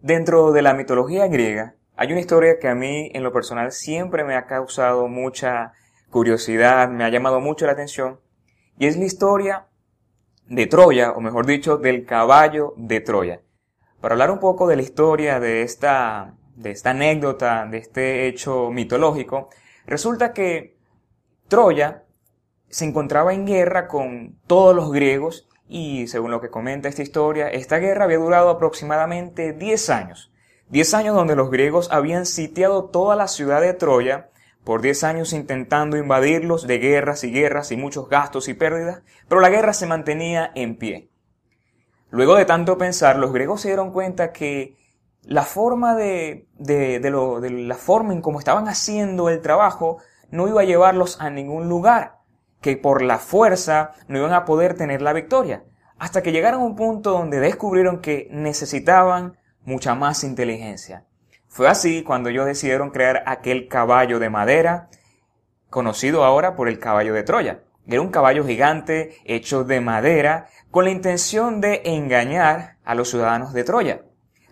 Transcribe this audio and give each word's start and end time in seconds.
Dentro 0.00 0.52
de 0.52 0.62
la 0.62 0.74
mitología 0.74 1.26
griega 1.26 1.74
hay 1.96 2.12
una 2.12 2.20
historia 2.20 2.60
que 2.60 2.68
a 2.68 2.76
mí 2.76 3.10
en 3.14 3.24
lo 3.24 3.32
personal 3.32 3.72
siempre 3.72 4.22
me 4.22 4.36
ha 4.36 4.46
causado 4.46 5.08
mucha 5.08 5.72
curiosidad, 6.08 6.88
me 6.88 7.02
ha 7.02 7.08
llamado 7.08 7.40
mucho 7.40 7.66
la 7.66 7.72
atención, 7.72 8.20
y 8.78 8.86
es 8.86 8.96
la 8.96 9.04
historia 9.04 9.66
de 10.46 10.68
Troya, 10.68 11.10
o 11.10 11.20
mejor 11.20 11.46
dicho, 11.46 11.78
del 11.78 12.06
caballo 12.06 12.74
de 12.76 13.00
Troya. 13.00 13.42
Para 14.00 14.14
hablar 14.14 14.30
un 14.30 14.38
poco 14.38 14.68
de 14.68 14.76
la 14.76 14.82
historia 14.82 15.40
de 15.40 15.62
esta, 15.62 16.36
de 16.54 16.70
esta 16.70 16.90
anécdota, 16.90 17.66
de 17.66 17.78
este 17.78 18.28
hecho 18.28 18.70
mitológico, 18.70 19.48
resulta 19.84 20.32
que 20.32 20.76
Troya 21.48 22.04
se 22.68 22.84
encontraba 22.84 23.34
en 23.34 23.46
guerra 23.46 23.88
con 23.88 24.38
todos 24.46 24.76
los 24.76 24.92
griegos 24.92 25.48
y 25.68 26.06
según 26.06 26.30
lo 26.30 26.40
que 26.40 26.50
comenta 26.50 26.88
esta 26.88 27.02
historia, 27.02 27.48
esta 27.48 27.78
guerra 27.78 28.04
había 28.04 28.18
durado 28.18 28.48
aproximadamente 28.48 29.52
10 29.52 29.90
años. 29.90 30.32
10 30.70 30.94
años 30.94 31.14
donde 31.14 31.36
los 31.36 31.50
griegos 31.50 31.88
habían 31.92 32.26
sitiado 32.26 32.86
toda 32.86 33.16
la 33.16 33.28
ciudad 33.28 33.60
de 33.60 33.74
Troya 33.74 34.30
por 34.64 34.82
10 34.82 35.04
años 35.04 35.32
intentando 35.32 35.96
invadirlos 35.96 36.66
de 36.66 36.78
guerras 36.78 37.24
y 37.24 37.30
guerras 37.30 37.70
y 37.72 37.76
muchos 37.76 38.08
gastos 38.08 38.48
y 38.48 38.54
pérdidas, 38.54 39.02
pero 39.28 39.40
la 39.40 39.50
guerra 39.50 39.72
se 39.72 39.86
mantenía 39.86 40.50
en 40.54 40.76
pie. 40.76 41.10
Luego 42.10 42.36
de 42.36 42.46
tanto 42.46 42.78
pensar, 42.78 43.16
los 43.16 43.32
griegos 43.32 43.60
se 43.60 43.68
dieron 43.68 43.92
cuenta 43.92 44.32
que 44.32 44.76
la 45.22 45.42
forma 45.42 45.94
de, 45.94 46.48
de, 46.58 47.00
lo, 47.10 47.40
de 47.40 47.50
la 47.50 47.74
forma 47.74 48.14
en 48.14 48.22
cómo 48.22 48.38
estaban 48.38 48.68
haciendo 48.68 49.28
el 49.28 49.40
trabajo 49.42 49.98
no 50.30 50.48
iba 50.48 50.62
a 50.62 50.64
llevarlos 50.64 51.20
a 51.20 51.30
ningún 51.30 51.68
lugar 51.68 52.18
que 52.60 52.76
por 52.76 53.02
la 53.02 53.18
fuerza 53.18 53.92
no 54.08 54.18
iban 54.18 54.32
a 54.32 54.44
poder 54.44 54.74
tener 54.74 55.02
la 55.02 55.12
victoria, 55.12 55.64
hasta 55.98 56.22
que 56.22 56.32
llegaron 56.32 56.62
a 56.62 56.64
un 56.64 56.76
punto 56.76 57.12
donde 57.12 57.40
descubrieron 57.40 58.00
que 58.00 58.28
necesitaban 58.30 59.36
mucha 59.64 59.94
más 59.94 60.24
inteligencia. 60.24 61.04
Fue 61.48 61.68
así 61.68 62.02
cuando 62.02 62.28
ellos 62.28 62.46
decidieron 62.46 62.90
crear 62.90 63.22
aquel 63.26 63.68
caballo 63.68 64.18
de 64.18 64.30
madera, 64.30 64.88
conocido 65.70 66.24
ahora 66.24 66.54
por 66.54 66.68
el 66.68 66.78
caballo 66.78 67.14
de 67.14 67.22
Troya. 67.22 67.60
Era 67.86 68.00
un 68.00 68.10
caballo 68.10 68.44
gigante 68.46 69.16
hecho 69.24 69.64
de 69.64 69.80
madera 69.80 70.48
con 70.70 70.84
la 70.84 70.90
intención 70.90 71.60
de 71.60 71.82
engañar 71.84 72.76
a 72.84 72.94
los 72.94 73.10
ciudadanos 73.10 73.52
de 73.52 73.64
Troya. 73.64 74.02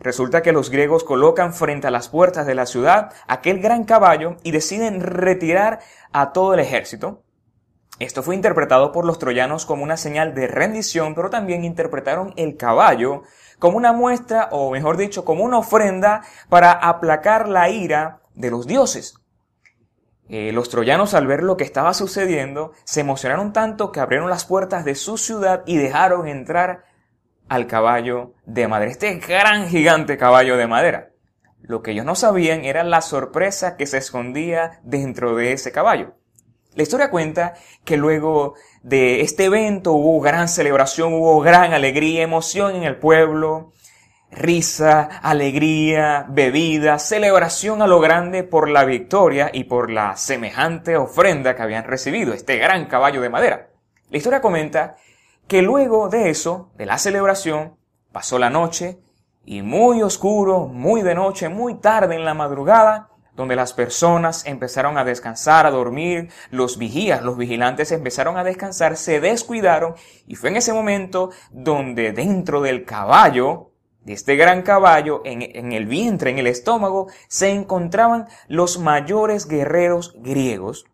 Resulta 0.01 0.42
que 0.42 0.53
los 0.53 0.70
griegos 0.70 1.05
colocan 1.05 1.55
frente 1.55 1.87
a 1.87 1.91
las 1.91 2.09
puertas 2.09 2.47
de 2.47 2.55
la 2.55 2.67
ciudad 2.67 3.13
aquel 3.29 3.61
gran 3.61 3.85
caballo 3.85 4.37
y 4.42 4.51
deciden 4.51 5.01
retirar 5.01 5.81
a 6.13 6.33
todo 6.33 6.55
el 6.55 6.61
ejército, 6.61 7.23
esto 7.98 8.22
fue 8.22 8.34
interpretado 8.34 8.92
por 8.92 9.06
los 9.06 9.19
troyanos 9.19 9.64
como 9.64 9.83
una 9.83 9.97
señal 9.97 10.34
de 10.34 10.48
rendición, 10.48 11.14
pero 11.14 11.30
también 11.30 11.64
interpretaron 11.64 12.34
el 12.36 12.56
caballo 12.56 13.22
como 13.58 13.78
una 13.78 13.92
muestra, 13.92 14.48
o 14.52 14.70
mejor 14.70 14.98
dicho, 14.98 15.25
como 15.25 15.44
una 15.44 15.58
ofrenda 15.58 16.22
para 16.50 16.72
aplacar 16.72 17.48
la 17.48 17.70
ira 17.70 18.20
de 18.34 18.50
los 18.50 18.67
dioses. 18.67 19.14
Eh, 20.28 20.52
los 20.52 20.69
troyanos 20.69 21.14
al 21.14 21.27
ver 21.27 21.42
lo 21.42 21.56
que 21.56 21.64
estaba 21.64 21.94
sucediendo 21.94 22.72
se 22.84 23.00
emocionaron 23.00 23.52
tanto 23.52 23.92
que 23.92 24.00
abrieron 24.00 24.28
las 24.28 24.44
puertas 24.44 24.84
de 24.84 24.94
su 24.94 25.17
ciudad 25.17 25.62
y 25.67 25.77
dejaron 25.77 26.27
entrar 26.27 26.84
al 27.48 27.67
caballo 27.67 28.34
de 28.44 28.67
madera, 28.67 28.91
este 28.91 29.14
gran 29.19 29.69
gigante 29.69 30.19
caballo 30.19 30.56
de 30.56 30.67
madera. 30.67 31.11
Lo 31.62 31.80
que 31.83 31.92
ellos 31.92 32.05
no 32.05 32.14
sabían 32.14 32.64
era 32.64 32.84
la 32.84 33.00
sorpresa 33.00 33.77
que 33.77 33.86
se 33.86 33.98
escondía 33.98 34.80
dentro 34.83 35.34
de 35.34 35.52
ese 35.52 35.72
caballo. 35.72 36.16
La 36.77 36.83
historia 36.83 37.11
cuenta 37.11 37.55
que 37.87 37.97
luego 37.97 38.55
de 38.83 39.23
este 39.23 39.47
evento 39.47 39.93
hubo 39.93 40.21
gran 40.21 40.47
celebración, 40.47 41.15
hubo 41.15 41.41
gran 41.41 41.73
alegría, 41.73 42.23
emoción 42.23 42.77
en 42.77 42.83
el 42.83 42.97
pueblo, 42.97 43.73
risa, 44.31 45.01
alegría, 45.23 46.27
bebida, 46.29 46.99
celebración 46.99 47.81
a 47.81 47.87
lo 47.87 47.99
grande 47.99 48.43
por 48.43 48.69
la 48.69 48.85
victoria 48.85 49.49
y 49.51 49.65
por 49.65 49.91
la 49.91 50.19
semejante 50.19 50.99
ofrenda 50.99 51.57
que 51.57 51.63
habían 51.63 51.85
recibido, 51.85 52.35
este 52.35 52.59
gran 52.59 52.85
caballo 52.85 53.23
de 53.23 53.31
madera. 53.31 53.70
La 54.11 54.19
historia 54.19 54.42
comenta 54.42 54.97
que 55.48 55.63
luego 55.63 56.11
de 56.11 56.29
eso, 56.29 56.73
de 56.77 56.85
la 56.85 56.98
celebración, 56.98 57.79
pasó 58.13 58.39
la 58.39 58.51
noche 58.51 58.98
y 59.47 59.63
muy 59.63 60.03
oscuro, 60.03 60.67
muy 60.67 61.01
de 61.01 61.15
noche, 61.15 61.48
muy 61.48 61.77
tarde 61.77 62.17
en 62.17 62.27
la 62.27 62.35
madrugada, 62.35 63.09
donde 63.36 63.55
las 63.55 63.73
personas 63.74 64.45
empezaron 64.47 64.98
a 64.98 65.05
descansar, 65.05 65.67
a 65.67 65.70
dormir, 65.70 66.30
los 66.51 66.79
vigías, 66.79 67.23
los 67.23 67.36
vigilantes 67.36 67.92
empezaron 67.92 68.36
a 68.39 68.45
descansar, 68.45 68.97
se 68.97 69.20
descuidaron 69.20 69.95
y 70.27 70.35
fue 70.35 70.51
en 70.51 70.57
ese 70.57 70.73
momento 70.73 71.30
donde 71.51 72.13
dentro 72.13 72.63
del 72.63 72.85
caballo, 72.85 73.70
de 74.01 74.14
este 74.14 74.36
gran 74.36 74.63
caballo, 74.63 75.23
en, 75.24 75.42
en 75.42 75.73
el 75.73 75.86
vientre, 75.86 76.30
en 76.30 76.39
el 76.39 76.47
estómago, 76.47 77.08
se 77.29 77.51
encontraban 77.51 78.27
los 78.48 78.79
mayores 78.79 79.47
guerreros 79.47 80.14
griegos. 80.17 80.86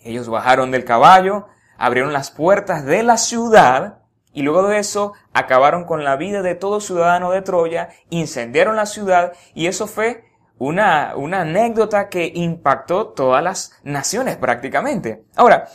Ellos 0.00 0.28
bajaron 0.28 0.70
del 0.70 0.84
caballo, 0.84 1.46
abrieron 1.78 2.12
las 2.12 2.30
puertas 2.30 2.84
de 2.84 3.02
la 3.02 3.16
ciudad, 3.16 4.06
y 4.36 4.42
luego 4.42 4.68
de 4.68 4.78
eso 4.78 5.14
acabaron 5.32 5.84
con 5.86 6.04
la 6.04 6.16
vida 6.16 6.42
de 6.42 6.54
todo 6.54 6.80
ciudadano 6.80 7.30
de 7.30 7.40
Troya, 7.40 7.88
incendiaron 8.10 8.76
la 8.76 8.84
ciudad 8.84 9.32
y 9.54 9.66
eso 9.66 9.86
fue 9.86 10.24
una, 10.58 11.14
una 11.16 11.42
anécdota 11.42 12.08
que 12.08 12.30
impactó 12.34 13.08
todas 13.08 13.42
las 13.42 13.72
naciones 13.82 14.36
prácticamente. 14.36 15.24
Ahora, 15.36 15.68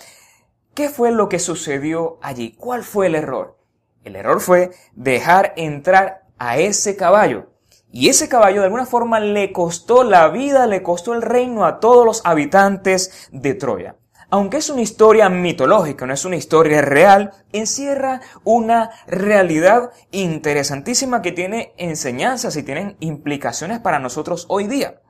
¿qué 0.74 0.90
fue 0.90 1.12
lo 1.12 1.30
que 1.30 1.40
sucedió 1.40 2.18
allí? 2.22 2.54
¿Cuál 2.54 2.84
fue 2.84 3.08
el 3.08 3.16
error? 3.16 3.58
El 4.04 4.16
error 4.16 4.42
fue 4.42 4.72
dejar 4.94 5.54
entrar 5.56 6.24
a 6.38 6.58
ese 6.58 6.96
caballo. 6.96 7.52
Y 7.92 8.10
ese 8.10 8.30
caballo 8.30 8.62
de 8.62 8.66
alguna 8.66 8.86
forma 8.86 9.20
le 9.20 9.52
costó 9.52 10.04
la 10.04 10.30
vida, 10.30 10.66
le 10.66 10.82
costó 10.82 11.14
el 11.14 11.22
reino 11.22 11.66
a 11.66 11.80
todos 11.80 12.06
los 12.06 12.26
habitantes 12.26 13.30
de 13.32 13.54
Troya 13.54 13.96
aunque 14.32 14.58
es 14.58 14.70
una 14.70 14.82
historia 14.82 15.28
mitológica, 15.28 16.06
no 16.06 16.14
es 16.14 16.24
una 16.24 16.38
historia 16.38 16.82
real, 16.82 17.32
encierra 17.52 18.22
una 18.46 18.90
realidad 19.06 19.92
interesantísima 20.12 21.22
que 21.22 21.34
tiene 21.34 21.74
enseñanzas 21.78 22.56
y 22.56 22.64
tienen 22.64 22.96
implicaciones 23.02 23.82
para 23.82 24.00
nosotros 24.00 24.46
hoy 24.48 24.68
día. 24.68 25.02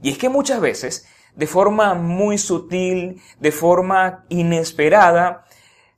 Y 0.00 0.10
es 0.10 0.18
que 0.18 0.30
muchas 0.30 0.62
veces, 0.62 1.06
de 1.36 1.46
forma 1.46 1.92
muy 1.92 2.38
sutil, 2.38 3.20
de 3.38 3.52
forma 3.52 4.24
inesperada, 4.30 5.44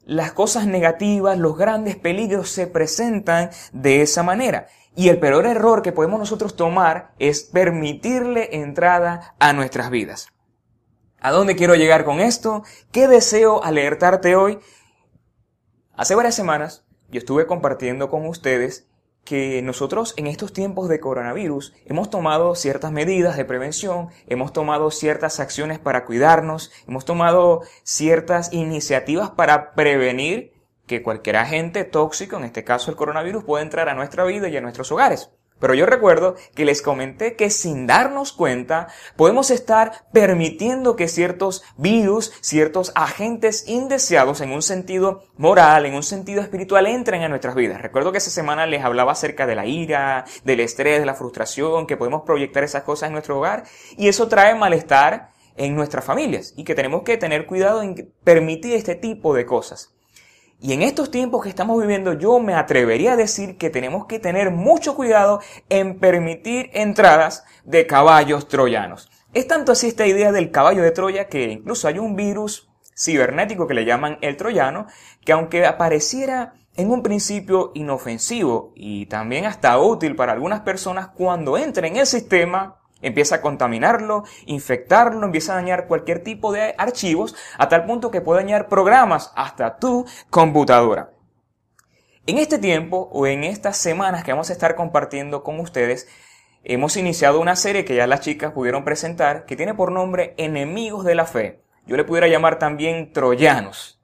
las 0.04 0.32
cosas 0.32 0.66
negativas, 0.66 1.38
los 1.38 1.56
grandes 1.56 1.94
peligros 1.94 2.50
se 2.50 2.66
presentan 2.66 3.50
de 3.72 4.02
esa 4.02 4.24
manera. 4.24 4.66
Y 4.96 5.08
el 5.08 5.20
peor 5.20 5.46
error 5.46 5.82
que 5.82 5.92
podemos 5.92 6.18
nosotros 6.18 6.56
tomar 6.56 7.12
es 7.20 7.44
permitirle 7.44 8.56
entrada 8.56 9.36
a 9.38 9.52
nuestras 9.52 9.90
vidas. 9.90 10.28
¿A 11.20 11.32
dónde 11.32 11.56
quiero 11.56 11.74
llegar 11.74 12.04
con 12.04 12.20
esto? 12.20 12.62
¿Qué 12.92 13.08
deseo 13.08 13.64
alertarte 13.64 14.36
hoy? 14.36 14.58
Hace 15.94 16.14
varias 16.14 16.34
semanas 16.34 16.84
yo 17.08 17.18
estuve 17.18 17.46
compartiendo 17.46 18.10
con 18.10 18.26
ustedes 18.26 18.86
que 19.24 19.60
nosotros 19.62 20.14
en 20.18 20.26
estos 20.26 20.52
tiempos 20.52 20.88
de 20.88 21.00
coronavirus 21.00 21.74
hemos 21.86 22.10
tomado 22.10 22.54
ciertas 22.54 22.92
medidas 22.92 23.36
de 23.36 23.44
prevención, 23.44 24.10
hemos 24.28 24.52
tomado 24.52 24.90
ciertas 24.90 25.40
acciones 25.40 25.78
para 25.78 26.04
cuidarnos, 26.04 26.70
hemos 26.86 27.04
tomado 27.04 27.62
ciertas 27.82 28.52
iniciativas 28.52 29.30
para 29.30 29.74
prevenir 29.74 30.52
que 30.86 31.02
cualquier 31.02 31.36
agente 31.38 31.84
tóxico, 31.84 32.36
en 32.36 32.44
este 32.44 32.62
caso 32.62 32.90
el 32.90 32.96
coronavirus, 32.96 33.42
pueda 33.42 33.64
entrar 33.64 33.88
a 33.88 33.94
nuestra 33.94 34.24
vida 34.24 34.48
y 34.48 34.56
a 34.56 34.60
nuestros 34.60 34.92
hogares. 34.92 35.30
Pero 35.58 35.74
yo 35.74 35.86
recuerdo 35.86 36.36
que 36.54 36.64
les 36.64 36.82
comenté 36.82 37.34
que 37.34 37.50
sin 37.50 37.86
darnos 37.86 38.32
cuenta 38.32 38.88
podemos 39.16 39.50
estar 39.50 40.06
permitiendo 40.12 40.96
que 40.96 41.08
ciertos 41.08 41.62
virus, 41.76 42.32
ciertos 42.40 42.92
agentes 42.94 43.64
indeseados 43.66 44.40
en 44.40 44.52
un 44.52 44.62
sentido 44.62 45.22
moral, 45.36 45.86
en 45.86 45.94
un 45.94 46.02
sentido 46.02 46.42
espiritual 46.42 46.86
entren 46.86 47.22
a 47.22 47.28
nuestras 47.28 47.54
vidas. 47.54 47.80
Recuerdo 47.80 48.12
que 48.12 48.18
esa 48.18 48.30
semana 48.30 48.66
les 48.66 48.84
hablaba 48.84 49.12
acerca 49.12 49.46
de 49.46 49.54
la 49.54 49.66
ira, 49.66 50.24
del 50.44 50.60
estrés, 50.60 51.00
de 51.00 51.06
la 51.06 51.14
frustración, 51.14 51.86
que 51.86 51.96
podemos 51.96 52.22
proyectar 52.22 52.62
esas 52.62 52.82
cosas 52.82 53.08
en 53.08 53.14
nuestro 53.14 53.38
hogar 53.38 53.64
y 53.96 54.08
eso 54.08 54.28
trae 54.28 54.54
malestar 54.54 55.30
en 55.56 55.74
nuestras 55.74 56.04
familias 56.04 56.52
y 56.56 56.64
que 56.64 56.74
tenemos 56.74 57.02
que 57.02 57.16
tener 57.16 57.46
cuidado 57.46 57.82
en 57.82 58.12
permitir 58.24 58.74
este 58.74 58.94
tipo 58.94 59.34
de 59.34 59.46
cosas. 59.46 59.95
Y 60.58 60.72
en 60.72 60.82
estos 60.82 61.10
tiempos 61.10 61.42
que 61.42 61.50
estamos 61.50 61.78
viviendo, 61.80 62.14
yo 62.14 62.40
me 62.40 62.54
atrevería 62.54 63.12
a 63.12 63.16
decir 63.16 63.58
que 63.58 63.68
tenemos 63.68 64.06
que 64.06 64.18
tener 64.18 64.50
mucho 64.50 64.94
cuidado 64.94 65.40
en 65.68 65.98
permitir 65.98 66.70
entradas 66.72 67.44
de 67.64 67.86
caballos 67.86 68.48
troyanos. 68.48 69.10
Es 69.34 69.46
tanto 69.46 69.72
así 69.72 69.88
esta 69.88 70.06
idea 70.06 70.32
del 70.32 70.50
caballo 70.50 70.82
de 70.82 70.92
Troya 70.92 71.28
que 71.28 71.44
incluso 71.50 71.88
hay 71.88 71.98
un 71.98 72.16
virus 72.16 72.70
cibernético 72.96 73.66
que 73.66 73.74
le 73.74 73.84
llaman 73.84 74.16
el 74.22 74.38
troyano, 74.38 74.86
que 75.26 75.32
aunque 75.32 75.66
apareciera 75.66 76.54
en 76.74 76.90
un 76.90 77.02
principio 77.02 77.72
inofensivo 77.74 78.72
y 78.74 79.06
también 79.06 79.44
hasta 79.44 79.78
útil 79.78 80.16
para 80.16 80.32
algunas 80.32 80.60
personas, 80.60 81.08
cuando 81.08 81.58
entra 81.58 81.86
en 81.86 81.96
el 81.96 82.06
sistema, 82.06 82.80
Empieza 83.06 83.36
a 83.36 83.40
contaminarlo, 83.40 84.24
infectarlo, 84.46 85.24
empieza 85.24 85.52
a 85.52 85.56
dañar 85.56 85.86
cualquier 85.86 86.24
tipo 86.24 86.52
de 86.52 86.74
archivos, 86.76 87.36
a 87.56 87.68
tal 87.68 87.86
punto 87.86 88.10
que 88.10 88.20
puede 88.20 88.40
dañar 88.40 88.68
programas 88.68 89.32
hasta 89.36 89.76
tu 89.78 90.06
computadora. 90.28 91.12
En 92.26 92.38
este 92.38 92.58
tiempo 92.58 93.08
o 93.12 93.28
en 93.28 93.44
estas 93.44 93.76
semanas 93.76 94.24
que 94.24 94.32
vamos 94.32 94.50
a 94.50 94.52
estar 94.52 94.74
compartiendo 94.74 95.44
con 95.44 95.60
ustedes, 95.60 96.08
hemos 96.64 96.96
iniciado 96.96 97.40
una 97.40 97.54
serie 97.54 97.84
que 97.84 97.94
ya 97.94 98.08
las 98.08 98.22
chicas 98.22 98.50
pudieron 98.50 98.84
presentar 98.84 99.46
que 99.46 99.54
tiene 99.54 99.74
por 99.74 99.92
nombre 99.92 100.34
Enemigos 100.36 101.04
de 101.04 101.14
la 101.14 101.26
Fe. 101.26 101.62
Yo 101.86 101.96
le 101.96 102.02
pudiera 102.02 102.26
llamar 102.26 102.58
también 102.58 103.12
Troyanos 103.12 103.95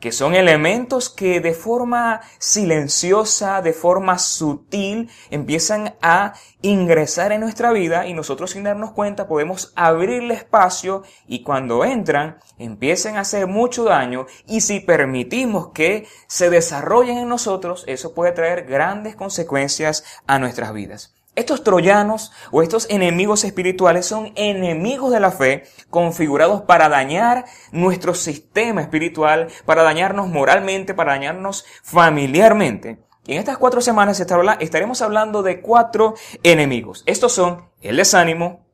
que 0.00 0.12
son 0.12 0.34
elementos 0.34 1.08
que 1.08 1.40
de 1.40 1.54
forma 1.54 2.20
silenciosa, 2.38 3.62
de 3.62 3.72
forma 3.72 4.18
sutil, 4.18 5.10
empiezan 5.30 5.96
a 6.02 6.34
ingresar 6.62 7.32
en 7.32 7.40
nuestra 7.40 7.72
vida 7.72 8.06
y 8.06 8.12
nosotros 8.14 8.50
sin 8.50 8.64
darnos 8.64 8.92
cuenta 8.92 9.26
podemos 9.26 9.72
abrirle 9.74 10.34
espacio 10.34 11.02
y 11.26 11.42
cuando 11.42 11.84
entran 11.84 12.38
empiecen 12.58 13.16
a 13.16 13.20
hacer 13.20 13.46
mucho 13.46 13.84
daño 13.84 14.26
y 14.46 14.60
si 14.60 14.80
permitimos 14.80 15.68
que 15.68 16.06
se 16.26 16.50
desarrollen 16.50 17.18
en 17.18 17.28
nosotros, 17.28 17.84
eso 17.86 18.14
puede 18.14 18.32
traer 18.32 18.66
grandes 18.66 19.16
consecuencias 19.16 20.04
a 20.26 20.38
nuestras 20.38 20.72
vidas. 20.72 21.15
Estos 21.36 21.62
troyanos 21.62 22.32
o 22.50 22.62
estos 22.62 22.86
enemigos 22.88 23.44
espirituales 23.44 24.06
son 24.06 24.32
enemigos 24.36 25.12
de 25.12 25.20
la 25.20 25.30
fe 25.30 25.64
configurados 25.90 26.62
para 26.62 26.88
dañar 26.88 27.44
nuestro 27.72 28.14
sistema 28.14 28.80
espiritual, 28.80 29.48
para 29.66 29.82
dañarnos 29.82 30.28
moralmente, 30.28 30.94
para 30.94 31.12
dañarnos 31.12 31.66
familiarmente. 31.82 33.04
Y 33.26 33.32
en 33.32 33.38
estas 33.38 33.58
cuatro 33.58 33.82
semanas 33.82 34.18
estaremos 34.18 35.02
hablando 35.02 35.42
de 35.42 35.60
cuatro 35.60 36.14
enemigos. 36.42 37.02
Estos 37.04 37.32
son 37.32 37.68
el 37.82 37.96
desánimo, 37.96 38.66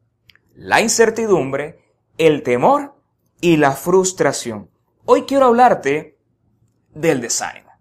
la 0.54 0.80
incertidumbre, 0.80 1.80
el 2.16 2.44
temor 2.44 2.94
y 3.40 3.56
la 3.56 3.72
frustración. 3.72 4.70
Hoy 5.04 5.22
quiero 5.22 5.46
hablarte 5.46 6.16
del 6.94 7.20
desánimo. 7.22 7.71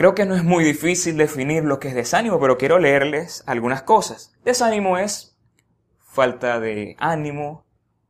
Creo 0.00 0.14
que 0.14 0.24
no 0.24 0.34
es 0.34 0.42
muy 0.42 0.64
difícil 0.64 1.18
definir 1.18 1.62
lo 1.62 1.78
que 1.78 1.88
es 1.88 1.94
desánimo, 1.94 2.40
pero 2.40 2.56
quiero 2.56 2.78
leerles 2.78 3.44
algunas 3.44 3.82
cosas. 3.82 4.32
Desánimo 4.46 4.96
es 4.96 5.36
falta 5.98 6.58
de 6.58 6.96
ánimo, 6.98 7.66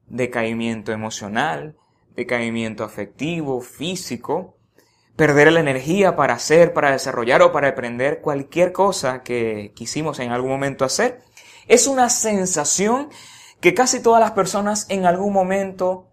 decaimiento 0.07 0.93
emocional, 0.93 1.77
decaimiento 2.15 2.85
afectivo, 2.85 3.61
físico, 3.61 4.57
perder 5.17 5.51
la 5.51 5.59
energía 5.59 6.15
para 6.15 6.35
hacer, 6.35 6.73
para 6.73 6.93
desarrollar 6.93 7.43
o 7.43 7.51
para 7.51 7.67
aprender 7.67 8.21
cualquier 8.21 8.71
cosa 8.71 9.25
que 9.25 9.73
quisimos 9.75 10.21
en 10.21 10.31
algún 10.31 10.51
momento 10.51 10.85
hacer. 10.85 11.23
Es 11.67 11.89
una 11.89 12.09
sensación 12.09 13.09
que 13.61 13.75
casi 13.75 14.01
todas 14.01 14.21
las 14.21 14.31
personas 14.31 14.87
en 14.91 15.07
algún 15.07 15.33
momento 15.33 16.10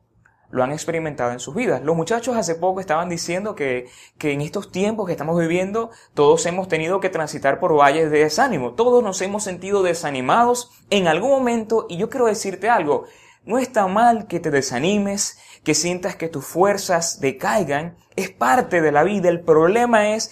lo 0.49 0.63
han 0.63 0.71
experimentado 0.71 1.31
en 1.31 1.39
sus 1.39 1.55
vidas. 1.55 1.81
Los 1.83 1.95
muchachos 1.95 2.37
hace 2.37 2.55
poco 2.55 2.79
estaban 2.79 3.09
diciendo 3.09 3.55
que, 3.55 3.89
que 4.17 4.31
en 4.31 4.41
estos 4.41 4.71
tiempos 4.71 5.05
que 5.05 5.11
estamos 5.11 5.37
viviendo, 5.37 5.91
todos 6.13 6.45
hemos 6.45 6.67
tenido 6.67 6.99
que 6.99 7.09
transitar 7.09 7.59
por 7.59 7.77
valles 7.77 8.09
de 8.11 8.19
desánimo. 8.19 8.73
Todos 8.73 9.03
nos 9.03 9.21
hemos 9.21 9.43
sentido 9.43 9.83
desanimados 9.83 10.71
en 10.89 11.07
algún 11.07 11.31
momento 11.31 11.85
y 11.89 11.97
yo 11.97 12.09
quiero 12.09 12.27
decirte 12.27 12.69
algo. 12.69 13.05
No 13.43 13.57
está 13.57 13.87
mal 13.87 14.27
que 14.27 14.39
te 14.39 14.51
desanimes, 14.51 15.39
que 15.63 15.73
sientas 15.73 16.15
que 16.15 16.27
tus 16.27 16.45
fuerzas 16.45 17.19
decaigan. 17.19 17.97
Es 18.15 18.29
parte 18.29 18.81
de 18.81 18.91
la 18.91 19.03
vida. 19.03 19.29
El 19.29 19.41
problema 19.41 20.09
es 20.09 20.31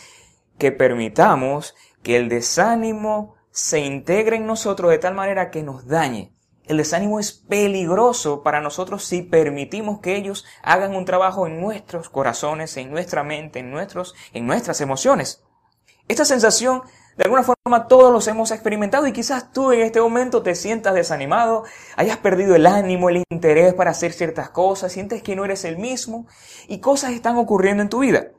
que 0.57 0.71
permitamos 0.71 1.75
que 2.03 2.17
el 2.17 2.29
desánimo 2.29 3.35
se 3.51 3.79
integre 3.79 4.35
en 4.35 4.45
nosotros 4.45 4.91
de 4.91 4.97
tal 4.97 5.15
manera 5.15 5.49
que 5.49 5.63
nos 5.63 5.87
dañe. 5.87 6.34
El 6.67 6.77
desánimo 6.77 7.19
es 7.19 7.31
peligroso 7.31 8.41
para 8.41 8.59
nosotros 8.59 9.03
si 9.03 9.21
permitimos 9.21 9.99
que 9.99 10.15
ellos 10.15 10.45
hagan 10.63 10.95
un 10.95 11.05
trabajo 11.05 11.45
en 11.45 11.61
nuestros 11.61 12.09
corazones, 12.09 12.75
en 12.77 12.91
nuestra 12.91 13.23
mente, 13.23 13.59
en, 13.59 13.69
nuestros, 13.69 14.15
en 14.33 14.47
nuestras 14.47 14.81
emociones. 14.81 15.43
Esta 16.07 16.25
sensación, 16.25 16.81
de 17.17 17.23
alguna 17.23 17.43
forma, 17.43 17.87
todos 17.87 18.11
los 18.11 18.27
hemos 18.27 18.51
experimentado 18.51 19.05
y 19.05 19.13
quizás 19.13 19.51
tú 19.51 19.71
en 19.71 19.81
este 19.81 20.01
momento 20.01 20.41
te 20.41 20.55
sientas 20.55 20.95
desanimado, 20.95 21.65
hayas 21.95 22.17
perdido 22.17 22.55
el 22.55 22.65
ánimo, 22.65 23.09
el 23.09 23.23
interés 23.29 23.73
para 23.73 23.91
hacer 23.91 24.13
ciertas 24.13 24.49
cosas, 24.49 24.91
sientes 24.91 25.21
que 25.21 25.35
no 25.35 25.45
eres 25.45 25.65
el 25.65 25.77
mismo 25.77 26.27
y 26.67 26.79
cosas 26.79 27.11
están 27.11 27.37
ocurriendo 27.37 27.83
en 27.83 27.89
tu 27.89 27.99
vida. 27.99 28.31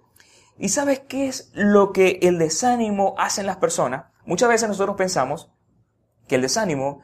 ¿Y 0.59 0.71
sabes 0.71 1.01
qué 1.01 1.29
es 1.29 1.51
lo 1.55 1.93
que 1.93 2.19
el 2.23 2.39
desánimo 2.39 3.15
hace 3.19 3.41
en 3.43 3.47
las 3.47 3.59
personas? 3.59 4.07
Muchas 4.25 4.49
veces 4.49 4.69
nosotros 4.69 4.97
pensamos 4.97 5.51
que 6.27 6.37
el 6.37 6.43
desánimo 6.43 7.03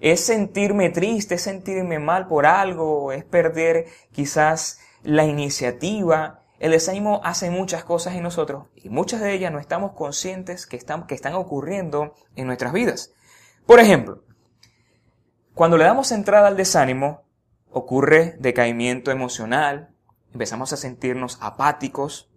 es 0.00 0.20
sentirme 0.20 0.90
triste, 0.90 1.36
es 1.36 1.42
sentirme 1.42 1.98
mal 1.98 2.26
por 2.26 2.46
algo, 2.46 3.12
es 3.12 3.24
perder 3.24 3.86
quizás 4.12 4.80
la 5.02 5.24
iniciativa. 5.24 6.40
El 6.58 6.72
desánimo 6.72 7.20
hace 7.24 7.50
muchas 7.50 7.84
cosas 7.84 8.14
en 8.14 8.22
nosotros 8.22 8.66
y 8.76 8.88
muchas 8.88 9.20
de 9.20 9.32
ellas 9.32 9.52
no 9.52 9.58
estamos 9.58 9.92
conscientes 9.92 10.66
que 10.66 10.76
están, 10.76 11.06
que 11.06 11.14
están 11.14 11.34
ocurriendo 11.34 12.14
en 12.36 12.46
nuestras 12.46 12.72
vidas. 12.72 13.12
Por 13.66 13.80
ejemplo, 13.80 14.22
cuando 15.54 15.78
le 15.78 15.84
damos 15.84 16.10
entrada 16.12 16.48
al 16.48 16.56
desánimo, 16.56 17.22
ocurre 17.70 18.36
decaimiento 18.40 19.10
emocional, 19.10 19.94
empezamos 20.32 20.72
a 20.72 20.76
sentirnos 20.76 21.38
apáticos, 21.40 22.30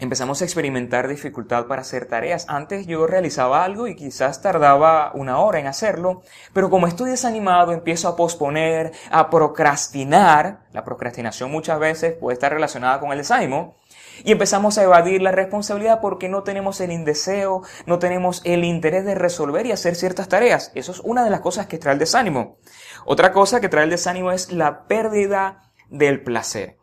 empezamos 0.00 0.40
a 0.40 0.44
experimentar 0.44 1.06
dificultad 1.06 1.66
para 1.66 1.82
hacer 1.82 2.06
tareas. 2.06 2.46
Antes 2.48 2.86
yo 2.86 3.06
realizaba 3.06 3.64
algo 3.64 3.86
y 3.86 3.94
quizás 3.94 4.42
tardaba 4.42 5.12
una 5.14 5.38
hora 5.38 5.60
en 5.60 5.66
hacerlo, 5.66 6.22
pero 6.52 6.70
como 6.70 6.86
estoy 6.86 7.10
desanimado 7.10 7.72
empiezo 7.72 8.08
a 8.08 8.16
posponer, 8.16 8.92
a 9.10 9.30
procrastinar. 9.30 10.60
La 10.72 10.84
procrastinación 10.84 11.50
muchas 11.52 11.78
veces 11.78 12.14
puede 12.14 12.34
estar 12.34 12.52
relacionada 12.52 12.98
con 12.98 13.12
el 13.12 13.18
desánimo. 13.18 13.76
Y 14.24 14.32
empezamos 14.32 14.76
a 14.76 14.82
evadir 14.82 15.22
la 15.22 15.32
responsabilidad 15.32 16.00
porque 16.00 16.28
no 16.28 16.42
tenemos 16.42 16.80
el 16.80 16.92
indeseo, 16.92 17.62
no 17.86 17.98
tenemos 17.98 18.42
el 18.44 18.64
interés 18.64 19.04
de 19.04 19.14
resolver 19.14 19.64
y 19.66 19.72
hacer 19.72 19.96
ciertas 19.96 20.28
tareas. 20.28 20.72
Eso 20.74 20.92
es 20.92 21.00
una 21.00 21.24
de 21.24 21.30
las 21.30 21.40
cosas 21.40 21.66
que 21.66 21.78
trae 21.78 21.94
el 21.94 21.98
desánimo. 21.98 22.58
Otra 23.06 23.32
cosa 23.32 23.60
que 23.60 23.68
trae 23.68 23.84
el 23.84 23.90
desánimo 23.90 24.32
es 24.32 24.52
la 24.52 24.86
pérdida 24.86 25.72
del 25.88 26.22
placer. 26.22 26.79